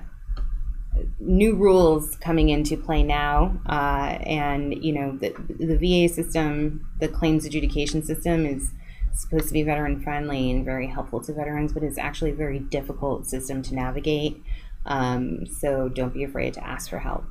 new 1.19 1.57
rules 1.57 2.15
coming 2.17 2.51
into 2.51 2.77
play 2.77 3.03
now, 3.03 3.59
uh, 3.67 4.19
and 4.23 4.85
you 4.85 4.93
know 4.93 5.17
the 5.17 5.31
the 5.59 5.77
VA 5.79 6.13
system, 6.13 6.87
the 7.01 7.09
claims 7.09 7.47
adjudication 7.47 8.03
system 8.03 8.45
is 8.45 8.73
supposed 9.15 9.49
to 9.49 9.53
be 9.55 9.63
veteran 9.63 10.01
friendly 10.03 10.51
and 10.51 10.65
very 10.65 10.89
helpful 10.89 11.21
to 11.21 11.33
veterans, 11.33 11.73
but 11.73 11.83
it's 11.83 11.99
actually 11.99 12.33
a 12.33 12.35
very 12.35 12.59
difficult 12.59 13.27
system 13.27 13.63
to 13.63 13.75
navigate. 13.75 14.43
Um, 14.85 15.47
so 15.47 15.89
don't 15.89 16.13
be 16.13 16.23
afraid 16.23 16.55
to 16.55 16.67
ask 16.67 16.91
for 16.91 16.99
help. 16.99 17.25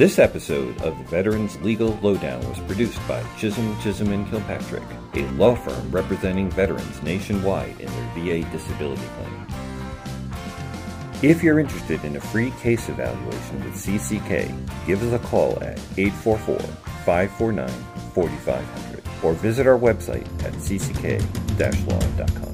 This 0.00 0.18
episode 0.18 0.80
of 0.80 0.96
the 0.96 1.04
Veterans 1.04 1.60
Legal 1.60 1.90
Lowdown 2.00 2.40
was 2.48 2.58
produced 2.60 2.98
by 3.06 3.22
Chisholm 3.36 3.78
Chisholm 3.82 4.10
and 4.12 4.26
Kilpatrick, 4.30 4.82
a 5.12 5.26
law 5.32 5.54
firm 5.54 5.90
representing 5.90 6.50
veterans 6.50 7.02
nationwide 7.02 7.78
in 7.78 7.86
their 7.86 8.10
VA 8.14 8.50
disability 8.50 9.02
claim. 9.18 9.46
If 11.20 11.42
you're 11.42 11.60
interested 11.60 12.02
in 12.02 12.16
a 12.16 12.20
free 12.20 12.50
case 12.62 12.88
evaluation 12.88 13.62
with 13.62 13.74
CCK, 13.74 14.86
give 14.86 15.02
us 15.02 15.12
a 15.12 15.18
call 15.26 15.62
at 15.62 15.78
844 15.98 16.58
549 17.04 17.68
4500 18.14 19.02
or 19.22 19.34
visit 19.34 19.66
our 19.66 19.78
website 19.78 20.24
at 20.42 20.54
cck-law.com. 20.54 22.49